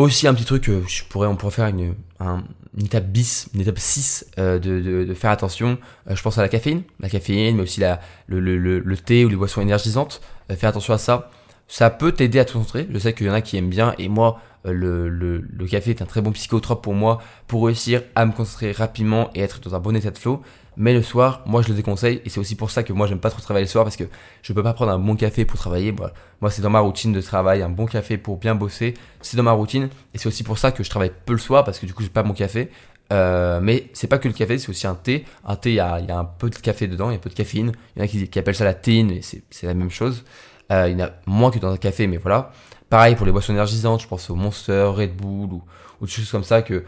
Aussi 0.00 0.26
un 0.26 0.32
petit 0.32 0.46
truc 0.46 0.62
que 0.64 0.82
je 0.88 1.04
pourrais, 1.04 1.26
on 1.28 1.36
pourrait 1.36 1.52
faire 1.52 1.66
une, 1.66 1.94
un- 2.20 2.42
une 2.78 2.86
étape 2.86 3.06
bis, 3.08 3.48
une 3.54 3.60
étape 3.60 3.78
6 3.78 4.24
euh, 4.38 4.58
de, 4.58 5.04
de- 5.04 5.14
faire 5.14 5.30
attention. 5.30 5.76
Euh, 6.08 6.16
je 6.16 6.22
pense 6.22 6.38
à 6.38 6.42
la 6.42 6.48
caféine, 6.48 6.82
la 7.00 7.10
caféine, 7.10 7.56
mais 7.56 7.62
aussi 7.64 7.80
la, 7.80 8.00
le, 8.26 8.40
le- 8.40 8.56
le- 8.78 8.96
thé 8.96 9.26
ou 9.26 9.28
les 9.28 9.36
boissons 9.36 9.60
énergisantes. 9.60 10.22
Euh, 10.50 10.56
faire 10.56 10.70
attention 10.70 10.94
à 10.94 10.98
ça. 10.98 11.30
Ça 11.68 11.90
peut 11.90 12.12
t'aider 12.12 12.38
à 12.38 12.46
te 12.46 12.52
concentrer. 12.54 12.88
Je 12.90 12.98
sais 12.98 13.12
qu'il 13.12 13.26
y 13.26 13.30
en 13.30 13.34
a 13.34 13.42
qui 13.42 13.58
aiment 13.58 13.68
bien 13.68 13.94
et 13.98 14.08
moi, 14.08 14.40
euh, 14.66 14.72
le 14.72 15.66
café 15.66 15.90
est 15.90 16.00
un 16.02 16.06
très 16.06 16.22
bon 16.22 16.32
psychotrope 16.32 16.82
pour 16.82 16.94
moi 16.94 17.20
pour 17.46 17.66
réussir 17.66 18.02
à 18.14 18.24
me 18.24 18.32
concentrer 18.32 18.72
rapidement 18.72 19.30
et 19.34 19.40
être 19.40 19.60
dans 19.60 19.74
un 19.74 19.80
bon 19.80 19.94
état 19.94 20.10
de 20.10 20.18
flow. 20.18 20.40
Mais 20.76 20.94
le 20.94 21.02
soir, 21.02 21.42
moi 21.46 21.62
je 21.62 21.68
le 21.68 21.74
déconseille 21.74 22.22
et 22.24 22.28
c'est 22.28 22.40
aussi 22.40 22.54
pour 22.54 22.70
ça 22.70 22.82
que 22.82 22.92
moi 22.92 23.06
j'aime 23.06 23.18
pas 23.18 23.30
trop 23.30 23.40
travailler 23.40 23.66
le 23.66 23.70
soir 23.70 23.84
parce 23.84 23.96
que 23.96 24.04
je 24.42 24.52
peux 24.52 24.62
pas 24.62 24.72
prendre 24.72 24.92
un 24.92 24.98
bon 24.98 25.16
café 25.16 25.44
pour 25.44 25.58
travailler. 25.58 25.94
Moi, 26.40 26.50
c'est 26.50 26.62
dans 26.62 26.70
ma 26.70 26.80
routine 26.80 27.12
de 27.12 27.20
travail, 27.20 27.62
un 27.62 27.68
bon 27.68 27.86
café 27.86 28.16
pour 28.16 28.38
bien 28.38 28.54
bosser, 28.54 28.94
c'est 29.20 29.36
dans 29.36 29.42
ma 29.42 29.52
routine 29.52 29.88
et 30.14 30.18
c'est 30.18 30.28
aussi 30.28 30.42
pour 30.42 30.58
ça 30.58 30.72
que 30.72 30.82
je 30.82 30.90
travaille 30.90 31.12
peu 31.26 31.32
le 31.32 31.38
soir 31.38 31.64
parce 31.64 31.78
que 31.78 31.86
du 31.86 31.94
coup 31.94 32.02
j'ai 32.02 32.08
pas 32.08 32.22
mon 32.22 32.34
café. 32.34 32.70
Euh, 33.12 33.58
mais 33.60 33.88
c'est 33.92 34.06
pas 34.06 34.18
que 34.18 34.28
le 34.28 34.34
café, 34.34 34.56
c'est 34.58 34.68
aussi 34.68 34.86
un 34.86 34.94
thé. 34.94 35.24
Un 35.44 35.56
thé, 35.56 35.70
il 35.70 35.74
y 35.74 35.80
a, 35.80 35.94
a 35.94 36.18
un 36.18 36.24
peu 36.24 36.48
de 36.48 36.54
café 36.54 36.86
dedans, 36.86 37.10
il 37.10 37.14
y 37.14 37.16
a 37.16 37.18
un 37.18 37.20
peu 37.20 37.30
de 37.30 37.34
caféine. 37.34 37.72
Il 37.96 37.98
y 37.98 38.02
en 38.02 38.04
a 38.04 38.08
qui, 38.08 38.28
qui 38.28 38.38
appellent 38.38 38.54
ça 38.54 38.64
la 38.64 38.74
théine, 38.74 39.10
et 39.10 39.22
c'est 39.22 39.42
c'est 39.50 39.66
la 39.66 39.74
même 39.74 39.90
chose. 39.90 40.24
Euh, 40.70 40.88
il 40.88 40.98
y 40.98 41.02
en 41.02 41.06
a 41.06 41.10
moins 41.26 41.50
que 41.50 41.58
dans 41.58 41.72
un 41.72 41.76
café, 41.76 42.06
mais 42.06 42.18
voilà. 42.18 42.52
Pareil 42.88 43.16
pour 43.16 43.26
les 43.26 43.32
boissons 43.32 43.52
énergisantes, 43.52 44.02
je 44.02 44.08
pense 44.08 44.30
au 44.30 44.34
Monster, 44.36 44.90
Red 44.94 45.16
Bull 45.16 45.52
ou, 45.52 45.62
ou 46.00 46.06
des 46.06 46.10
choses 46.10 46.30
comme 46.30 46.44
ça 46.44 46.62
que, 46.62 46.84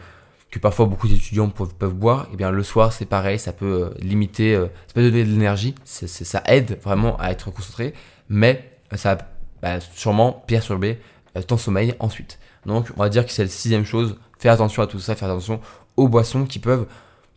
que 0.53 0.59
parfois 0.59 0.85
beaucoup 0.85 1.07
d'étudiants 1.07 1.49
peuvent, 1.49 1.93
boire. 1.95 2.27
Et 2.31 2.35
bien 2.35 2.51
le 2.51 2.61
soir, 2.61 2.93
c'est 2.93 3.05
pareil, 3.07 3.39
ça 3.39 3.53
peut 3.53 3.89
euh, 3.91 3.97
limiter, 3.99 4.53
euh, 4.53 4.67
ça 4.87 4.93
peut 4.93 5.01
donner 5.01 5.23
de 5.23 5.29
l'énergie, 5.29 5.73
ça 5.83 6.43
aide 6.45 6.77
vraiment 6.83 7.19
à 7.19 7.31
être 7.31 7.49
concentré, 7.51 7.95
mais 8.29 8.69
ça 8.93 9.15
va 9.15 9.21
bah, 9.63 9.79
sûrement 9.95 10.31
perturber 10.45 10.99
euh, 11.35 11.41
ton 11.41 11.57
sommeil 11.57 11.95
ensuite. 11.99 12.37
Donc 12.67 12.89
on 12.95 12.99
va 13.01 13.09
dire 13.09 13.25
que 13.25 13.31
c'est 13.31 13.43
la 13.43 13.49
sixième 13.49 13.83
chose, 13.83 14.15
fais 14.37 14.49
attention 14.49 14.83
à 14.83 14.87
tout 14.87 14.99
ça, 14.99 15.15
fais 15.15 15.25
attention 15.25 15.59
aux 15.97 16.07
boissons 16.07 16.45
qui 16.45 16.59
peuvent 16.59 16.85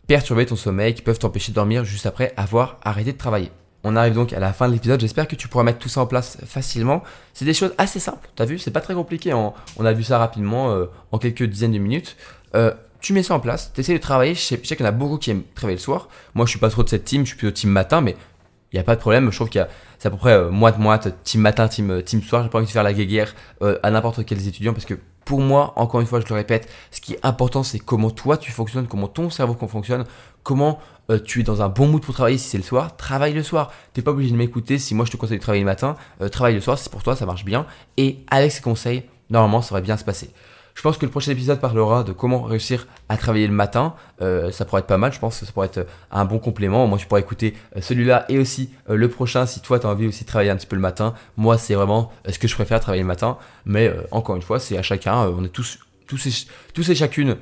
perturber 0.05 0.45
ton 0.45 0.55
sommeil, 0.55 0.93
qui 0.93 1.01
peuvent 1.01 1.17
t'empêcher 1.19 1.51
de 1.51 1.55
dormir 1.55 1.83
juste 1.85 2.05
après 2.05 2.33
avoir 2.37 2.79
arrêté 2.83 3.13
de 3.13 3.17
travailler. 3.17 3.51
On 3.83 3.95
arrive 3.95 4.13
donc 4.13 4.31
à 4.33 4.39
la 4.39 4.53
fin 4.53 4.67
de 4.67 4.73
l'épisode, 4.73 4.99
j'espère 5.01 5.27
que 5.27 5.35
tu 5.35 5.47
pourras 5.47 5.63
mettre 5.63 5.79
tout 5.79 5.89
ça 5.89 6.01
en 6.01 6.05
place 6.07 6.37
facilement. 6.45 7.01
C'est 7.33 7.45
des 7.45 7.53
choses 7.55 7.73
assez 7.79 7.99
simples, 7.99 8.29
t'as 8.35 8.45
vu, 8.45 8.59
c'est 8.59 8.71
pas 8.71 8.81
très 8.81 8.93
compliqué, 8.93 9.33
en- 9.33 9.55
on 9.77 9.85
a 9.85 9.93
vu 9.93 10.03
ça 10.03 10.19
rapidement 10.19 10.69
euh, 10.71 10.85
en 11.11 11.17
quelques 11.17 11.43
dizaines 11.43 11.71
de 11.71 11.79
minutes. 11.79 12.15
Euh, 12.55 12.73
tu 13.07 13.13
mets 13.13 13.23
ça 13.23 13.35
en 13.35 13.39
place, 13.39 13.71
tu 13.73 13.79
essaies 13.79 13.93
de 13.93 13.99
travailler, 13.99 14.35
je 14.35 14.41
sais, 14.41 14.57
qu'il 14.57 14.81
y 14.81 14.83
en 14.83 14.85
a 14.85 14.91
beaucoup 14.91 15.17
qui 15.17 15.31
aiment 15.31 15.43
travailler 15.55 15.77
le 15.77 15.81
soir. 15.81 16.09
Moi 16.33 16.45
je 16.45 16.49
suis 16.49 16.59
pas 16.59 16.69
trop 16.69 16.83
de 16.83 16.89
cette 16.89 17.05
team, 17.05 17.21
je 17.21 17.27
suis 17.27 17.37
plutôt 17.37 17.53
team 17.53 17.69
matin, 17.69 18.01
mais 18.01 18.17
il 18.73 18.75
n'y 18.75 18.81
a 18.81 18.83
pas 18.83 18.95
de 18.95 18.99
problème, 18.99 19.31
je 19.31 19.35
trouve 19.37 19.47
qu'il 19.47 19.59
y 19.59 19.63
a 19.63 19.69
c'est 19.97 20.09
à 20.09 20.11
peu 20.11 20.17
près 20.17 20.33
euh, 20.33 20.49
moite-moite, 20.49 21.15
team 21.23 21.39
matin, 21.39 21.69
team, 21.69 21.89
euh, 21.89 22.01
team 22.01 22.21
soir, 22.21 22.43
j'ai 22.43 22.49
pas 22.49 22.57
envie 22.57 22.67
de 22.67 22.71
faire 22.71 22.83
la 22.83 22.91
guéguerre 22.91 23.33
euh, 23.61 23.79
à 23.81 23.91
n'importe 23.91 24.25
quels 24.25 24.45
étudiants 24.45 24.73
parce 24.73 24.83
que 24.83 24.95
pour 25.23 25.39
moi, 25.39 25.71
encore 25.77 26.01
une 26.01 26.07
fois, 26.07 26.19
je 26.19 26.25
le 26.27 26.35
répète, 26.35 26.69
ce 26.91 26.99
qui 26.99 27.13
est 27.13 27.19
important, 27.23 27.63
c'est 27.63 27.79
comment 27.79 28.09
toi 28.09 28.35
tu 28.35 28.51
fonctionnes, 28.51 28.87
comment 28.87 29.07
ton 29.07 29.29
cerveau 29.29 29.55
fonctionne, 29.55 30.03
comment 30.43 30.77
euh, 31.09 31.17
tu 31.17 31.39
es 31.39 31.43
dans 31.43 31.61
un 31.61 31.69
bon 31.69 31.87
mood 31.87 32.01
pour 32.01 32.13
travailler 32.13 32.37
si 32.37 32.49
c'est 32.49 32.57
le 32.57 32.63
soir, 32.63 32.97
travaille 32.97 33.31
le 33.31 33.43
soir. 33.43 33.71
T'es 33.93 34.01
pas 34.01 34.11
obligé 34.11 34.31
de 34.31 34.37
m'écouter 34.37 34.79
si 34.79 34.95
moi 34.95 35.05
je 35.05 35.11
te 35.11 35.17
conseille 35.17 35.37
de 35.37 35.43
travailler 35.43 35.63
le 35.63 35.69
matin, 35.69 35.95
travaille 36.29 36.55
le 36.55 36.61
soir, 36.61 36.77
c'est 36.77 36.91
pour 36.91 37.03
toi, 37.03 37.15
ça 37.15 37.25
marche 37.25 37.45
bien. 37.45 37.67
Et 37.95 38.17
avec 38.29 38.51
ces 38.51 38.61
conseils, 38.61 39.03
normalement, 39.29 39.61
ça 39.61 39.73
va 39.73 39.79
bien 39.79 39.95
se 39.95 40.03
passer. 40.03 40.29
Je 40.77 40.83
pense 40.83 40.99
que 40.99 41.07
le 41.07 41.11
prochain 41.11 41.31
épisode 41.31 41.59
parlera 41.59 42.03
de 42.03 42.11
comment 42.11 42.43
réussir 42.43 42.85
à 43.09 43.17
travailler 43.17 43.47
le 43.47 43.53
matin. 43.53 43.95
Euh, 44.21 44.51
ça 44.51 44.63
pourrait 44.63 44.81
être 44.81 44.87
pas 44.87 44.99
mal, 44.99 45.11
je 45.11 45.17
pense 45.17 45.39
que 45.39 45.45
ça 45.47 45.51
pourrait 45.51 45.65
être 45.65 45.87
un 46.11 46.23
bon 46.23 46.37
complément. 46.37 46.85
Moi, 46.85 46.99
tu 46.99 47.07
pourrais 47.07 47.21
écouter 47.21 47.55
euh, 47.75 47.81
celui-là 47.81 48.25
et 48.29 48.37
aussi 48.37 48.69
euh, 48.87 48.95
le 48.95 49.09
prochain 49.09 49.47
si 49.47 49.59
toi, 49.59 49.79
tu 49.79 49.87
as 49.87 49.89
envie 49.89 50.05
aussi 50.05 50.23
de 50.23 50.29
travailler 50.29 50.51
un 50.51 50.55
petit 50.55 50.67
peu 50.67 50.75
le 50.75 50.81
matin. 50.83 51.15
Moi, 51.35 51.57
c'est 51.57 51.73
vraiment 51.73 52.11
ce 52.29 52.37
que 52.37 52.47
je 52.47 52.53
préfère 52.53 52.79
travailler 52.79 53.01
le 53.01 53.07
matin. 53.07 53.39
Mais 53.65 53.91
encore 54.11 54.35
une 54.35 54.43
fois, 54.43 54.59
c'est 54.59 54.77
à 54.77 54.83
chacun. 54.83 55.15
on 55.15 55.43
est 55.43 55.49
tous, 55.49 55.79
tous, 56.05 56.27
et, 56.27 56.47
tous 56.75 56.87
et 56.89 56.95
chacune 56.95 57.37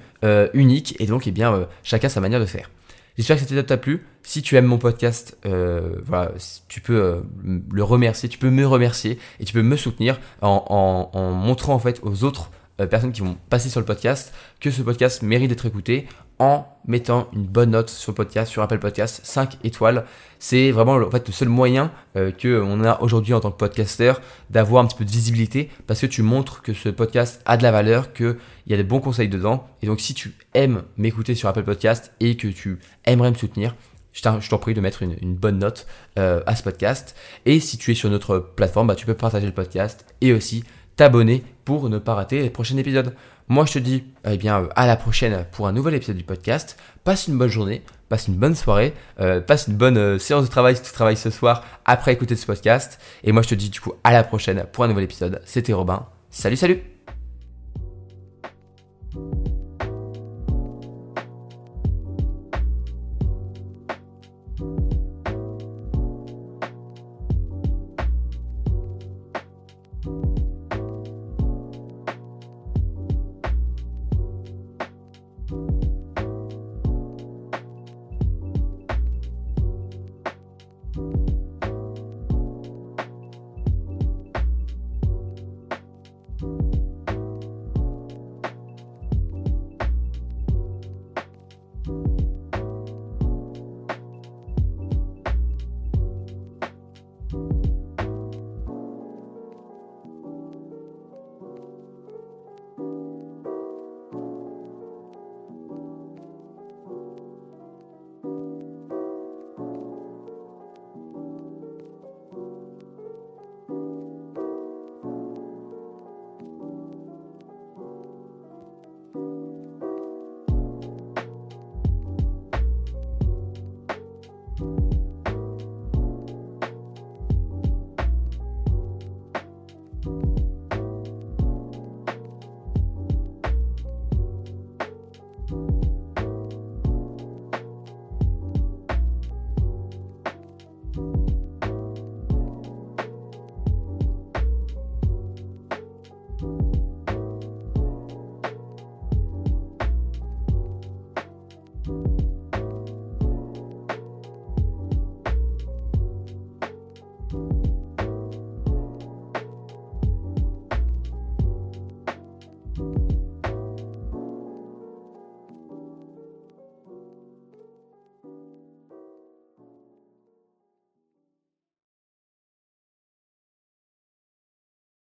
uniques 0.53 0.95
et 0.99 1.05
donc, 1.05 1.27
eh 1.27 1.31
bien, 1.31 1.67
chacun 1.83 2.07
sa 2.07 2.21
manière 2.21 2.39
de 2.39 2.45
faire. 2.45 2.71
J'espère 3.17 3.35
que 3.35 3.41
cet 3.41 3.51
épisode 3.51 3.65
t'a 3.65 3.77
plu. 3.77 4.05
Si 4.23 4.43
tu 4.43 4.55
aimes 4.55 4.65
mon 4.65 4.77
podcast, 4.77 5.37
voilà, 5.43 6.31
tu 6.69 6.79
peux 6.79 7.21
le 7.43 7.83
remercier, 7.83 8.29
tu 8.29 8.37
peux 8.37 8.49
me 8.49 8.65
remercier 8.65 9.19
et 9.41 9.45
tu 9.45 9.53
peux 9.53 9.61
me 9.61 9.75
soutenir 9.75 10.21
en, 10.41 11.09
en 11.11 11.31
montrant 11.31 11.73
en 11.73 11.79
fait 11.79 11.99
aux 12.01 12.23
autres 12.23 12.49
euh, 12.79 12.87
personnes 12.87 13.11
qui 13.11 13.21
vont 13.21 13.37
passer 13.49 13.69
sur 13.69 13.79
le 13.79 13.85
podcast 13.85 14.33
que 14.59 14.71
ce 14.71 14.81
podcast 14.81 15.21
mérite 15.21 15.49
d'être 15.49 15.65
écouté 15.65 16.07
en 16.39 16.67
mettant 16.85 17.29
une 17.33 17.45
bonne 17.45 17.71
note 17.71 17.89
sur 17.89 18.11
le 18.11 18.15
podcast, 18.15 18.51
sur 18.51 18.61
Apple 18.61 18.79
Podcast, 18.79 19.21
5 19.23 19.57
étoiles. 19.63 20.05
C'est 20.39 20.71
vraiment 20.71 20.95
en 20.95 21.09
fait, 21.09 21.27
le 21.27 21.33
seul 21.33 21.47
moyen 21.47 21.91
euh, 22.17 22.31
qu'on 22.31 22.83
a 22.83 22.99
aujourd'hui 23.01 23.33
en 23.33 23.39
tant 23.39 23.51
que 23.51 23.57
podcasteur 23.57 24.21
d'avoir 24.49 24.83
un 24.83 24.87
petit 24.87 24.97
peu 24.97 25.05
de 25.05 25.11
visibilité 25.11 25.69
parce 25.87 26.01
que 26.01 26.05
tu 26.05 26.21
montres 26.21 26.61
que 26.61 26.73
ce 26.73 26.89
podcast 26.89 27.41
a 27.45 27.57
de 27.57 27.63
la 27.63 27.71
valeur, 27.71 28.11
qu'il 28.13 28.37
y 28.67 28.73
a 28.73 28.77
des 28.77 28.83
bons 28.83 28.99
conseils 28.99 29.29
dedans. 29.29 29.67
Et 29.81 29.87
donc 29.87 30.01
si 30.01 30.13
tu 30.13 30.33
aimes 30.53 30.83
m'écouter 30.97 31.35
sur 31.35 31.47
Apple 31.47 31.63
Podcast 31.63 32.11
et 32.19 32.35
que 32.35 32.47
tu 32.47 32.79
aimerais 33.05 33.31
me 33.31 33.35
soutenir, 33.35 33.75
je 34.11 34.49
t'en 34.49 34.57
prie 34.57 34.73
de 34.73 34.81
mettre 34.81 35.03
une, 35.03 35.35
bonne 35.35 35.59
note 35.59 35.87
euh, 36.17 36.41
à 36.45 36.55
ce 36.55 36.63
podcast. 36.63 37.15
Et 37.45 37.59
si 37.59 37.77
tu 37.77 37.91
es 37.91 37.95
sur 37.95 38.09
notre 38.09 38.39
plateforme, 38.39 38.87
bah, 38.87 38.95
tu 38.95 39.05
peux 39.05 39.13
partager 39.13 39.45
le 39.45 39.53
podcast 39.53 40.05
et 40.21 40.31
aussi 40.31 40.63
t'abonner 40.95 41.43
pour 41.65 41.89
ne 41.89 41.97
pas 41.97 42.13
rater 42.13 42.41
les 42.41 42.49
prochains 42.49 42.77
épisodes. 42.77 43.13
Moi, 43.47 43.65
je 43.65 43.73
te 43.73 43.79
dis 43.79 44.03
eh 44.27 44.37
bien, 44.37 44.61
euh, 44.61 44.67
à 44.75 44.87
la 44.87 44.95
prochaine 44.95 45.45
pour 45.51 45.67
un 45.67 45.71
nouvel 45.71 45.93
épisode 45.95 46.17
du 46.17 46.23
podcast. 46.23 46.77
Passe 47.03 47.27
une 47.27 47.37
bonne 47.37 47.49
journée, 47.49 47.83
passe 48.09 48.27
une 48.27 48.35
bonne 48.35 48.55
soirée, 48.55 48.93
euh, 49.19 49.39
passe 49.41 49.67
une 49.67 49.75
bonne 49.75 49.97
euh, 49.97 50.19
séance 50.19 50.45
de 50.45 50.49
travail 50.49 50.75
si 50.75 50.81
tu 50.81 50.91
travailles 50.91 51.17
ce 51.17 51.29
soir 51.29 51.63
après 51.85 52.13
écouter 52.13 52.35
ce 52.35 52.45
podcast. 52.45 52.99
Et 53.23 53.31
moi, 53.31 53.43
je 53.43 53.49
te 53.49 53.55
dis 53.55 53.69
du 53.69 53.79
coup 53.79 53.93
à 54.03 54.13
la 54.13 54.23
prochaine 54.23 54.65
pour 54.71 54.83
un 54.83 54.87
nouvel 54.87 55.03
épisode. 55.03 55.41
C'était 55.45 55.73
Robin. 55.73 56.07
Salut, 56.31 56.57
salut 56.57 56.94